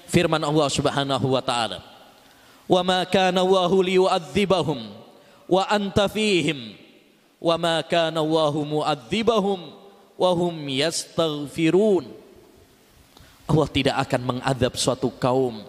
firman 0.09 0.41
Allah 0.41 0.68
Subhanahu 0.72 1.28
wa 1.28 1.43
taala. 1.43 1.80
"Wa 2.66 2.82
ma 2.82 3.03
kana 3.05 3.43
Allahu 3.43 3.84
liyu'adzibahum 3.84 4.80
wa 5.47 5.64
anta 5.68 6.07
fihim 6.07 6.74
wa 7.43 7.55
ma 7.59 7.76
kana 7.84 8.24
Allahu 8.24 8.64
mu'adzibahum 8.64 9.59
wa 10.16 10.32
hum 10.34 10.55
yastaghfirun." 10.72 12.22
Allah 13.53 13.69
tidak 13.69 13.95
akan 14.09 14.21
mengadab 14.25 14.73
suatu 14.73 15.13
kaum 15.21 15.61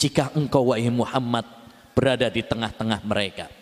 jika 0.00 0.32
engkau 0.32 0.72
wahai 0.72 0.88
Muhammad 0.88 1.44
berada 1.92 2.32
di 2.32 2.40
tengah-tengah 2.40 3.04
mereka. 3.04 3.52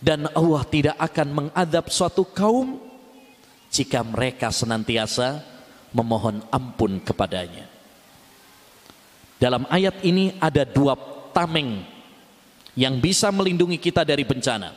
Dan 0.00 0.24
Allah 0.32 0.64
tidak 0.64 0.96
akan 0.96 1.28
mengadab 1.36 1.92
suatu 1.92 2.24
kaum 2.24 2.80
jika 3.68 4.00
mereka 4.00 4.48
senantiasa 4.48 5.44
memohon 5.92 6.40
ampun 6.48 6.96
kepadanya. 7.04 7.68
Dalam 9.36 9.68
ayat 9.68 10.00
ini 10.00 10.32
ada 10.40 10.64
dua 10.64 10.96
tameng 11.36 11.84
yang 12.72 12.96
bisa 13.04 13.28
melindungi 13.28 13.76
kita 13.76 14.00
dari 14.00 14.24
bencana. 14.24 14.72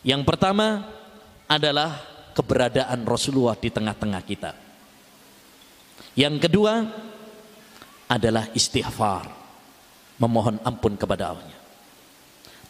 Yang 0.00 0.24
pertama 0.24 0.88
adalah 1.44 2.00
keberadaan 2.32 3.04
Rasulullah 3.04 3.60
di 3.60 3.68
tengah-tengah 3.68 4.24
kita. 4.24 4.67
Yang 6.18 6.50
kedua 6.50 6.82
adalah 8.10 8.50
istighfar 8.50 9.30
memohon 10.18 10.58
ampun 10.66 10.98
kepada 10.98 11.30
Allah. 11.30 11.54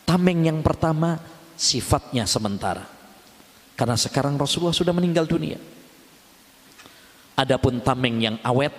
Tameng 0.05 0.45
yang 0.45 0.61
pertama 0.61 1.17
sifatnya 1.57 2.29
sementara. 2.29 2.85
Karena 3.73 3.97
sekarang 3.97 4.37
Rasulullah 4.37 4.77
sudah 4.77 4.93
meninggal 4.93 5.25
dunia. 5.25 5.57
Adapun 7.41 7.81
tameng 7.81 8.21
yang 8.21 8.37
awet 8.45 8.75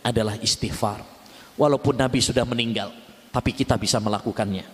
adalah 0.00 0.40
istighfar. 0.40 1.04
Walaupun 1.60 2.00
Nabi 2.00 2.24
sudah 2.24 2.48
meninggal, 2.48 2.96
tapi 3.28 3.52
kita 3.52 3.76
bisa 3.76 4.00
melakukannya, 4.00 4.64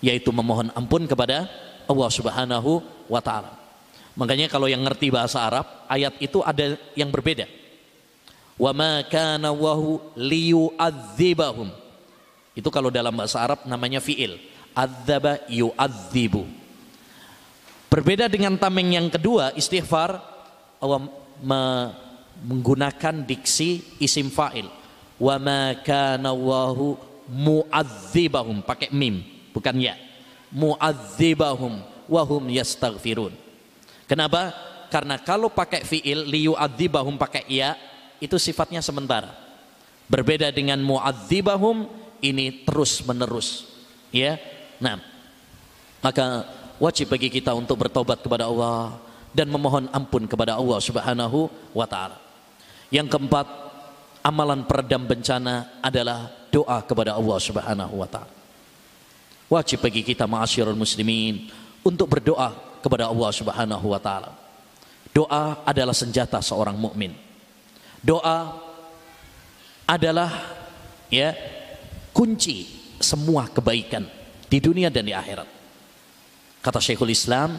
yaitu 0.00 0.30
memohon 0.30 0.70
ampun 0.72 1.04
kepada 1.10 1.50
Allah 1.84 2.10
Subhanahu 2.14 2.80
wa 3.10 3.18
taala. 3.18 3.58
Makanya 4.14 4.46
kalau 4.46 4.70
yang 4.70 4.80
ngerti 4.86 5.10
bahasa 5.10 5.42
Arab, 5.42 5.66
ayat 5.90 6.14
itu 6.22 6.40
ada 6.46 6.78
yang 6.94 7.10
berbeda. 7.10 7.59
Wa 8.60 8.76
ma 8.76 9.00
kana 9.08 9.48
wahu 9.56 9.96
liyu'adzibahum 10.20 11.80
itu 12.60 12.68
kalau 12.68 12.92
dalam 12.92 13.16
bahasa 13.16 13.40
Arab 13.40 13.64
namanya 13.64 14.04
fi'il. 14.04 14.36
Adzaba 14.76 15.40
yu'adzibu. 15.48 16.46
Berbeda 17.90 18.30
dengan 18.30 18.54
tameng 18.60 18.94
yang 18.94 19.08
kedua, 19.10 19.50
istighfar 19.56 20.20
Allah 20.78 21.08
menggunakan 22.44 23.26
diksi 23.26 23.98
isim 23.98 24.30
fa'il. 24.30 24.68
Wa 25.16 25.40
ma 25.40 25.74
kana 25.80 26.30
Allahu 26.36 27.00
mu'adzibahum 27.32 28.60
pakai 28.60 28.92
mim, 28.92 29.24
bukan 29.56 29.80
ya. 29.80 29.96
Mu'adzibahum 30.52 31.82
wa 32.10 32.22
hum 32.28 32.44
yastaghfirun. 32.50 33.32
Kenapa? 34.04 34.52
Karena 34.90 35.16
kalau 35.22 35.48
pakai 35.48 35.86
fi'il 35.86 36.26
liyu'adzibahum 36.26 37.14
pakai 37.14 37.46
ya, 37.46 37.78
itu 38.20 38.36
sifatnya 38.36 38.84
sementara. 38.84 39.32
Berbeda 40.06 40.52
dengan 40.52 40.78
mu'adzibahum 40.84 41.88
ini 42.20 42.62
terus 42.68 43.00
menerus. 43.02 43.66
Ya. 44.12 44.36
Nah 44.78 45.00
maka 46.04 46.44
wajib 46.76 47.12
bagi 47.12 47.32
kita 47.32 47.56
untuk 47.56 47.80
bertobat 47.80 48.20
kepada 48.20 48.46
Allah 48.46 49.00
dan 49.32 49.48
memohon 49.48 49.88
ampun 49.90 50.28
kepada 50.28 50.56
Allah 50.60 50.78
Subhanahu 50.78 51.48
wa 51.72 51.86
taala. 51.88 52.20
Yang 52.92 53.16
keempat 53.16 53.46
amalan 54.20 54.66
peredam 54.68 55.08
bencana 55.08 55.80
adalah 55.80 56.28
doa 56.52 56.84
kepada 56.84 57.16
Allah 57.16 57.38
Subhanahu 57.40 57.94
wa 57.96 58.08
taala. 58.08 58.32
Wajib 59.50 59.82
bagi 59.82 60.06
kita 60.06 60.30
ma'asyiral 60.30 60.78
muslimin 60.78 61.50
untuk 61.82 62.06
berdoa 62.06 62.54
kepada 62.84 63.08
Allah 63.08 63.30
Subhanahu 63.32 63.86
wa 63.90 64.00
taala. 64.02 64.30
Doa 65.10 65.62
adalah 65.66 65.94
senjata 65.94 66.38
seorang 66.38 66.78
mukmin 66.78 67.29
doa 68.00 68.56
adalah 69.84 70.30
ya 71.12 71.34
kunci 72.14 72.66
semua 73.00 73.48
kebaikan 73.48 74.04
di 74.50 74.58
dunia 74.58 74.92
dan 74.92 75.06
di 75.06 75.14
akhirat. 75.14 75.48
Kata 76.60 76.76
Syekhul 76.76 77.16
Islam, 77.16 77.56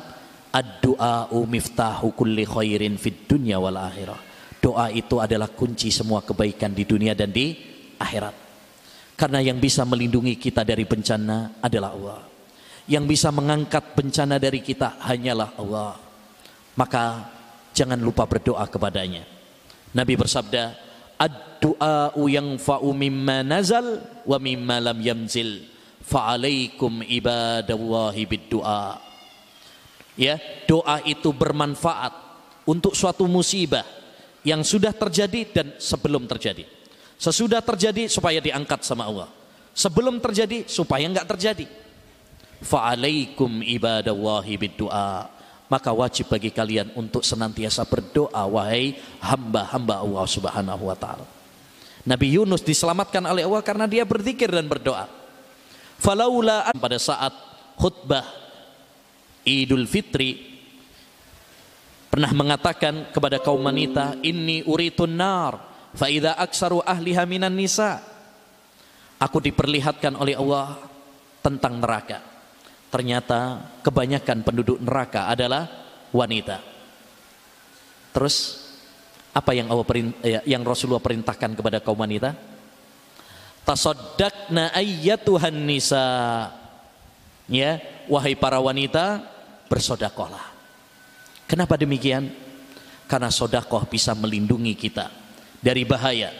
ad-du'a'u 0.53 1.39
miftahu 1.47 2.13
kulli 2.13 2.45
khairin 2.45 2.99
fid 2.99 3.25
dunya 3.25 3.57
wal 3.57 3.79
akhirah. 3.79 4.19
Doa 4.61 4.93
itu 4.93 5.17
adalah 5.17 5.49
kunci 5.49 5.89
semua 5.89 6.21
kebaikan 6.21 6.69
di 6.69 6.85
dunia 6.85 7.17
dan 7.17 7.33
di 7.33 7.57
akhirat. 7.97 8.35
Karena 9.17 9.41
yang 9.41 9.57
bisa 9.57 9.81
melindungi 9.85 10.37
kita 10.37 10.61
dari 10.61 10.85
bencana 10.85 11.57
adalah 11.61 11.89
Allah. 11.97 12.21
Yang 12.85 13.05
bisa 13.17 13.29
mengangkat 13.33 13.97
bencana 13.97 14.37
dari 14.37 14.61
kita 14.61 15.01
hanyalah 15.01 15.57
Allah. 15.57 15.97
Maka 16.77 17.25
jangan 17.73 17.97
lupa 17.97 18.29
berdoa 18.29 18.65
kepadanya. 18.69 19.25
Nabi 19.91 20.13
bersabda, 20.15 20.75
"Ad-du'a 21.19 22.15
yanfa'u 22.15 22.89
mimma 22.95 23.43
nazal 23.43 23.99
wa 24.23 24.37
mimma 24.39 24.79
lam 24.79 24.97
yamzil. 25.03 25.67
Fa'alaikum 26.03 27.03
ibadallahi 27.03 28.23
bid-du'a." 28.23 28.99
Ya, 30.15 30.39
doa 30.67 31.03
itu 31.07 31.31
bermanfaat 31.31 32.13
untuk 32.67 32.95
suatu 32.95 33.27
musibah 33.27 33.83
yang 34.47 34.63
sudah 34.63 34.95
terjadi 34.95 35.41
dan 35.51 35.67
sebelum 35.75 36.27
terjadi. 36.27 36.67
Sesudah 37.19 37.61
terjadi 37.61 38.09
supaya 38.09 38.41
diangkat 38.41 38.81
sama 38.81 39.05
Allah. 39.07 39.29
Sebelum 39.71 40.19
terjadi 40.19 40.67
supaya 40.67 41.07
enggak 41.07 41.29
terjadi. 41.29 41.67
Fa'alaikum 42.61 43.61
ibadallahi 43.65 44.53
bid-du'a 44.57 45.40
maka 45.71 45.95
wajib 45.95 46.27
bagi 46.27 46.51
kalian 46.51 46.91
untuk 46.99 47.23
senantiasa 47.23 47.87
berdoa 47.87 48.43
wahai 48.43 48.99
hamba-hamba 49.23 50.03
Allah 50.03 50.25
Subhanahu 50.27 50.83
wa 50.91 50.97
taala. 50.99 51.23
Nabi 52.03 52.35
Yunus 52.35 52.59
diselamatkan 52.59 53.23
oleh 53.23 53.47
Allah 53.47 53.63
karena 53.63 53.87
dia 53.87 54.03
berzikir 54.03 54.51
dan 54.51 54.67
berdoa. 54.67 55.07
Falaula 55.95 56.75
pada 56.75 56.99
saat 56.99 57.31
khutbah 57.79 58.27
Idul 59.47 59.87
Fitri 59.87 60.59
pernah 62.11 62.35
mengatakan 62.35 63.07
kepada 63.15 63.39
kaum 63.39 63.63
wanita, 63.63 64.19
"Inni 64.27 64.67
uritun 64.67 65.15
nar, 65.15 65.55
fa 65.95 66.11
idza 66.11 66.35
aksaru 66.35 66.83
ahliha 66.83 67.23
minan 67.23 67.55
nisa." 67.55 68.03
Aku 69.23 69.39
diperlihatkan 69.39 70.19
oleh 70.19 70.35
Allah 70.35 70.83
tentang 71.39 71.79
neraka 71.79 72.30
ternyata 72.91 73.71
kebanyakan 73.81 74.43
penduduk 74.43 74.77
neraka 74.83 75.31
adalah 75.31 75.65
wanita. 76.11 76.59
Terus 78.11 78.67
apa 79.31 79.55
yang 79.55 79.71
Allah 79.71 79.87
eh, 80.21 80.43
yang 80.43 80.61
Rasulullah 80.67 80.99
perintahkan 80.99 81.55
kepada 81.55 81.79
kaum 81.79 82.03
wanita? 82.03 82.35
Tasaddaqna 83.63 84.75
ayyatuhan 84.75 85.55
nisa. 85.55 86.03
Ya, 87.51 87.83
wahai 88.07 88.35
para 88.35 88.59
wanita, 88.59 89.23
bersodakohlah. 89.67 90.51
Kenapa 91.47 91.75
demikian? 91.75 92.31
Karena 93.11 93.27
sodakoh 93.27 93.83
bisa 93.91 94.15
melindungi 94.15 94.71
kita 94.71 95.11
dari 95.59 95.83
bahaya, 95.83 96.31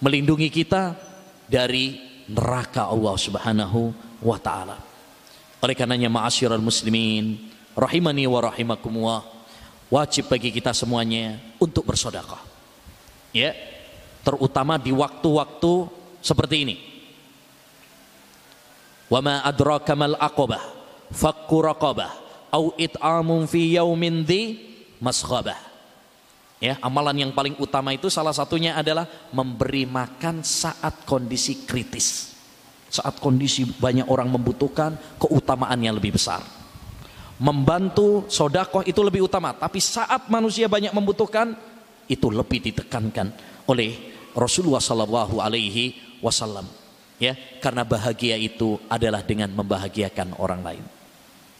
melindungi 0.00 0.48
kita 0.48 0.96
dari 1.44 2.00
neraka 2.32 2.88
Allah 2.88 3.16
Subhanahu 3.16 3.92
wa 4.24 4.40
taala. 4.40 4.87
Oleh 5.58 5.74
karenanya 5.74 6.06
ma'asyiral 6.06 6.62
muslimin 6.62 7.50
rahimani 7.74 8.26
wa 8.30 8.42
rahimakumullah 8.42 9.22
wajib 9.90 10.30
bagi 10.30 10.54
kita 10.54 10.70
semuanya 10.70 11.40
untuk 11.58 11.88
bersedekah. 11.88 12.40
Ya, 13.34 13.52
terutama 14.22 14.78
di 14.78 14.94
waktu-waktu 14.94 15.72
seperti 16.22 16.56
ini. 16.64 16.76
Wa 19.08 19.24
ma 19.24 19.40
adraka 19.40 19.96
mal 19.96 20.14
aqabah 20.20 20.62
fakku 21.12 21.64
raqabah 21.64 22.12
au 22.52 22.76
it'amun 22.76 23.48
fi 23.48 23.76
yaumin 23.76 24.24
dhi 24.24 24.60
masghabah. 25.00 25.56
Ya, 26.58 26.74
amalan 26.82 27.22
yang 27.22 27.32
paling 27.32 27.54
utama 27.62 27.94
itu 27.94 28.10
salah 28.10 28.34
satunya 28.34 28.74
adalah 28.74 29.06
memberi 29.30 29.86
makan 29.86 30.42
saat 30.42 31.06
kondisi 31.06 31.62
kritis. 31.62 32.34
Saat 32.88 33.20
kondisi 33.20 33.68
banyak 33.68 34.08
orang 34.08 34.32
membutuhkan, 34.32 34.96
keutamaannya 35.20 35.92
lebih 35.92 36.16
besar. 36.16 36.40
Membantu 37.38 38.26
sodakoh 38.26 38.82
itu 38.82 38.98
lebih 39.04 39.28
utama. 39.28 39.54
Tapi 39.54 39.78
saat 39.78 40.26
manusia 40.32 40.66
banyak 40.66 40.90
membutuhkan, 40.90 41.54
itu 42.08 42.32
lebih 42.32 42.64
ditekankan 42.64 43.30
oleh 43.68 44.16
Rasulullah 44.32 44.80
Sallallahu 44.80 45.38
Alaihi 45.38 46.18
Wasallam. 46.24 46.64
Ya, 47.18 47.34
karena 47.58 47.82
bahagia 47.82 48.38
itu 48.38 48.78
adalah 48.86 49.26
dengan 49.26 49.50
membahagiakan 49.52 50.38
orang 50.38 50.62
lain. 50.62 50.84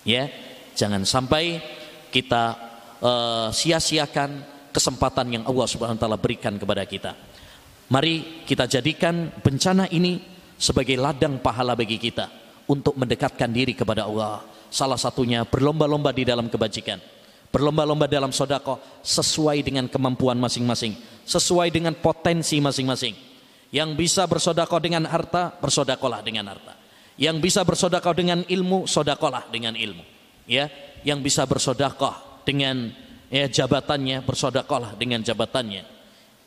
Ya, 0.07 0.31
jangan 0.79 1.03
sampai 1.03 1.59
kita 2.15 2.55
uh, 3.03 3.49
sia-siakan 3.51 4.47
kesempatan 4.71 5.27
yang 5.35 5.45
Allah 5.51 5.67
Subhanahu 5.67 5.99
Wa 5.99 6.03
Taala 6.07 6.19
berikan 6.19 6.55
kepada 6.57 6.87
kita. 6.87 7.13
Mari 7.91 8.47
kita 8.47 8.71
jadikan 8.71 9.35
bencana 9.43 9.91
ini 9.91 10.38
sebagai 10.59 10.99
ladang 10.99 11.39
pahala 11.39 11.79
bagi 11.79 11.97
kita 11.97 12.29
untuk 12.67 12.99
mendekatkan 12.99 13.49
diri 13.49 13.73
kepada 13.73 14.05
Allah. 14.05 14.45
Salah 14.69 15.01
satunya 15.01 15.47
berlomba-lomba 15.49 16.13
di 16.13 16.29
dalam 16.29 16.51
kebajikan. 16.53 17.01
Berlomba-lomba 17.49 18.05
dalam 18.05 18.29
sodako 18.29 18.77
sesuai 19.01 19.65
dengan 19.65 19.89
kemampuan 19.89 20.37
masing-masing. 20.37 20.93
Sesuai 21.25 21.73
dengan 21.73 21.97
potensi 21.97 22.61
masing-masing. 22.61 23.17
Yang 23.73 23.91
bisa 23.97 24.29
bersodako 24.29 24.77
dengan 24.85 25.09
harta, 25.09 25.57
bersodakolah 25.57 26.21
dengan 26.21 26.53
harta. 26.53 26.77
Yang 27.17 27.37
bisa 27.41 27.61
bersodako 27.65 28.13
dengan 28.13 28.45
ilmu, 28.45 28.85
sodakolah 28.85 29.49
dengan 29.49 29.73
ilmu. 29.73 30.05
Ya, 30.45 30.69
yang 31.05 31.25
bisa 31.25 31.49
bersodakoh 31.49 32.45
dengan 32.45 32.93
ya, 33.33 33.49
jabatannya, 33.49 34.21
bersodakolah 34.29 34.97
dengan 35.01 35.25
jabatannya. 35.25 35.85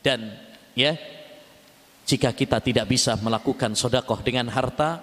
Dan 0.02 0.34
ya 0.78 0.94
jika 2.02 2.34
kita 2.34 2.58
tidak 2.58 2.90
bisa 2.90 3.14
melakukan 3.20 3.72
sodakoh 3.78 4.20
dengan 4.20 4.50
harta, 4.50 5.02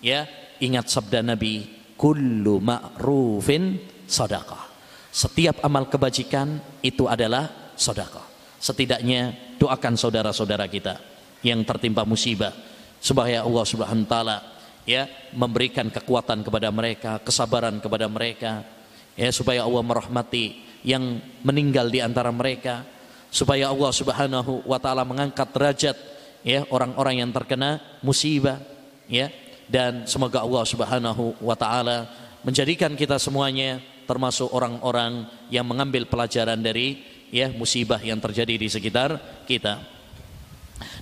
ya 0.00 0.24
ingat 0.60 0.88
sabda 0.88 1.20
Nabi, 1.20 1.68
kullu 2.00 2.58
ma'rufin 2.58 3.76
sodakoh. 4.08 4.70
Setiap 5.10 5.60
amal 5.66 5.90
kebajikan 5.90 6.80
itu 6.80 7.04
adalah 7.10 7.74
sodakoh. 7.76 8.24
Setidaknya 8.60 9.56
doakan 9.56 9.96
saudara-saudara 9.96 10.68
kita 10.68 11.00
yang 11.40 11.64
tertimpa 11.64 12.04
musibah 12.04 12.52
supaya 13.00 13.44
Allah 13.44 13.64
Subhanahu 13.64 14.04
wa 14.04 14.10
taala 14.12 14.36
ya 14.84 15.08
memberikan 15.32 15.88
kekuatan 15.88 16.44
kepada 16.44 16.68
mereka, 16.68 17.20
kesabaran 17.24 17.80
kepada 17.80 18.06
mereka 18.08 18.64
ya 19.16 19.32
supaya 19.32 19.64
Allah 19.64 19.80
merahmati 19.80 20.68
yang 20.84 21.20
meninggal 21.44 21.88
di 21.88 22.00
antara 22.04 22.28
mereka 22.32 22.84
supaya 23.32 23.72
Allah 23.72 23.92
Subhanahu 23.92 24.68
wa 24.68 24.76
taala 24.76 25.04
mengangkat 25.04 25.48
derajat 25.52 25.96
ya 26.46 26.64
orang-orang 26.72 27.24
yang 27.24 27.30
terkena 27.30 27.80
musibah 28.00 28.60
ya 29.10 29.28
dan 29.70 30.04
semoga 30.08 30.42
Allah 30.42 30.64
Subhanahu 30.66 31.38
wa 31.38 31.54
taala 31.54 32.10
menjadikan 32.42 32.96
kita 32.96 33.20
semuanya 33.20 33.78
termasuk 34.08 34.50
orang-orang 34.50 35.28
yang 35.52 35.62
mengambil 35.62 36.08
pelajaran 36.08 36.58
dari 36.58 36.98
ya 37.30 37.46
musibah 37.54 38.02
yang 38.02 38.18
terjadi 38.18 38.58
di 38.58 38.66
sekitar 38.66 39.14
kita. 39.46 39.78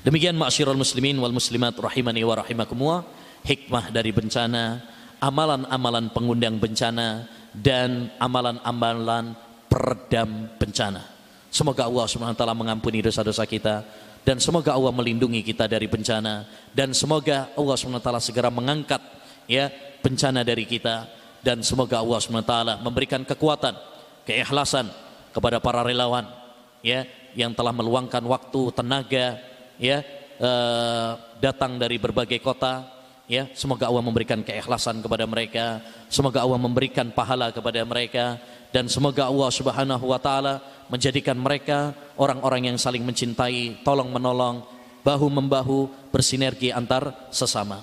Demikian 0.05 0.37
ma'asyiral 0.37 0.77
muslimin 0.77 1.17
wal 1.17 1.33
muslimat 1.33 1.73
rahimani 1.81 2.21
wa 2.27 2.35
rahimakumullah 2.37 3.01
hikmah 3.49 3.89
dari 3.95 4.13
bencana, 4.13 4.83
amalan-amalan 5.23 6.13
pengundang 6.13 6.61
bencana 6.61 7.25
dan 7.57 8.13
amalan-amalan 8.21 9.33
peredam 9.73 10.53
bencana. 10.61 11.18
Semoga 11.59 11.91
Allah 11.91 12.07
taala 12.39 12.55
mengampuni 12.55 13.03
dosa-dosa 13.03 13.43
kita 13.43 13.83
dan 14.23 14.39
semoga 14.39 14.79
Allah 14.79 14.95
melindungi 14.95 15.43
kita 15.43 15.67
dari 15.67 15.91
bencana 15.91 16.47
dan 16.71 16.95
semoga 16.95 17.51
Allah 17.59 17.75
SWT 17.75 18.07
segera 18.23 18.47
mengangkat 18.47 19.03
ya 19.51 19.67
bencana 19.99 20.47
dari 20.47 20.63
kita 20.63 21.11
dan 21.43 21.59
semoga 21.67 21.99
Allah 21.99 22.23
SWT 22.23 22.55
memberikan 22.79 23.27
kekuatan 23.27 23.75
keikhlasan 24.23 24.87
kepada 25.35 25.59
para 25.59 25.83
relawan 25.83 26.31
ya 26.79 27.03
yang 27.35 27.51
telah 27.59 27.75
meluangkan 27.75 28.23
waktu 28.23 28.79
tenaga 28.79 29.43
ya 29.83 30.07
eh, 30.39 31.11
datang 31.43 31.75
dari 31.75 31.99
berbagai 31.99 32.39
kota 32.39 32.87
ya. 33.27 33.51
Semoga 33.59 33.91
Allah 33.91 34.07
memberikan 34.07 34.47
keikhlasan 34.47 35.03
kepada 35.03 35.27
mereka 35.27 35.83
semoga 36.07 36.39
Allah 36.39 36.63
memberikan 36.63 37.11
pahala 37.11 37.51
kepada 37.51 37.83
mereka 37.83 38.39
dan 38.69 38.87
semoga 38.87 39.29
Allah 39.29 39.51
Subhanahu 39.53 40.05
wa 40.13 40.21
taala 40.21 40.61
menjadikan 40.93 41.37
mereka 41.37 41.97
orang-orang 42.21 42.73
yang 42.73 42.77
saling 42.81 43.05
mencintai, 43.05 43.81
tolong 43.85 44.13
menolong, 44.13 44.65
bahu 45.05 45.27
membahu, 45.29 45.89
bersinergi 46.13 46.73
antar 46.73 47.29
sesama. 47.33 47.81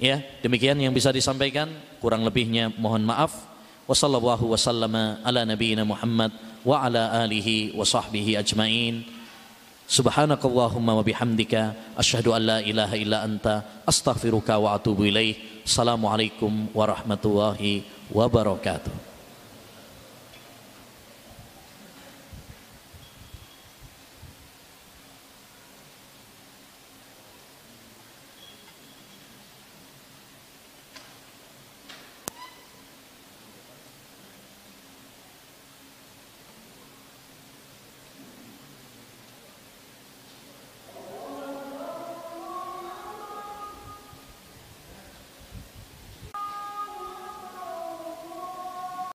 Ya, 0.00 0.24
demikian 0.40 0.80
yang 0.80 0.96
bisa 0.96 1.12
disampaikan, 1.12 1.68
kurang 2.00 2.24
lebihnya 2.24 2.72
mohon 2.80 3.04
maaf. 3.04 3.48
Wassallallahu 3.84 4.56
wasallama 4.56 5.20
ala 5.20 5.44
nabiyyina 5.44 5.84
Muhammad 5.84 6.32
wa 6.64 6.84
ala 6.84 7.20
alihi 7.24 7.76
wa 7.76 7.84
sahbihi 7.84 8.38
ajmain. 8.40 9.04
Subhanakallahumma 9.90 10.94
wa 10.94 11.02
bihamdika 11.02 11.98
asyhadu 11.98 12.30
an 12.30 12.42
la 12.46 12.58
ilaha 12.62 12.94
illa 12.94 13.26
anta 13.26 13.82
astaghfiruka 13.82 14.56
wa 14.56 14.78
atubu. 14.78 15.10
Assalamualaikum 15.66 16.70
warahmatullahi 16.70 17.82
wabarakatuh. 18.14 19.09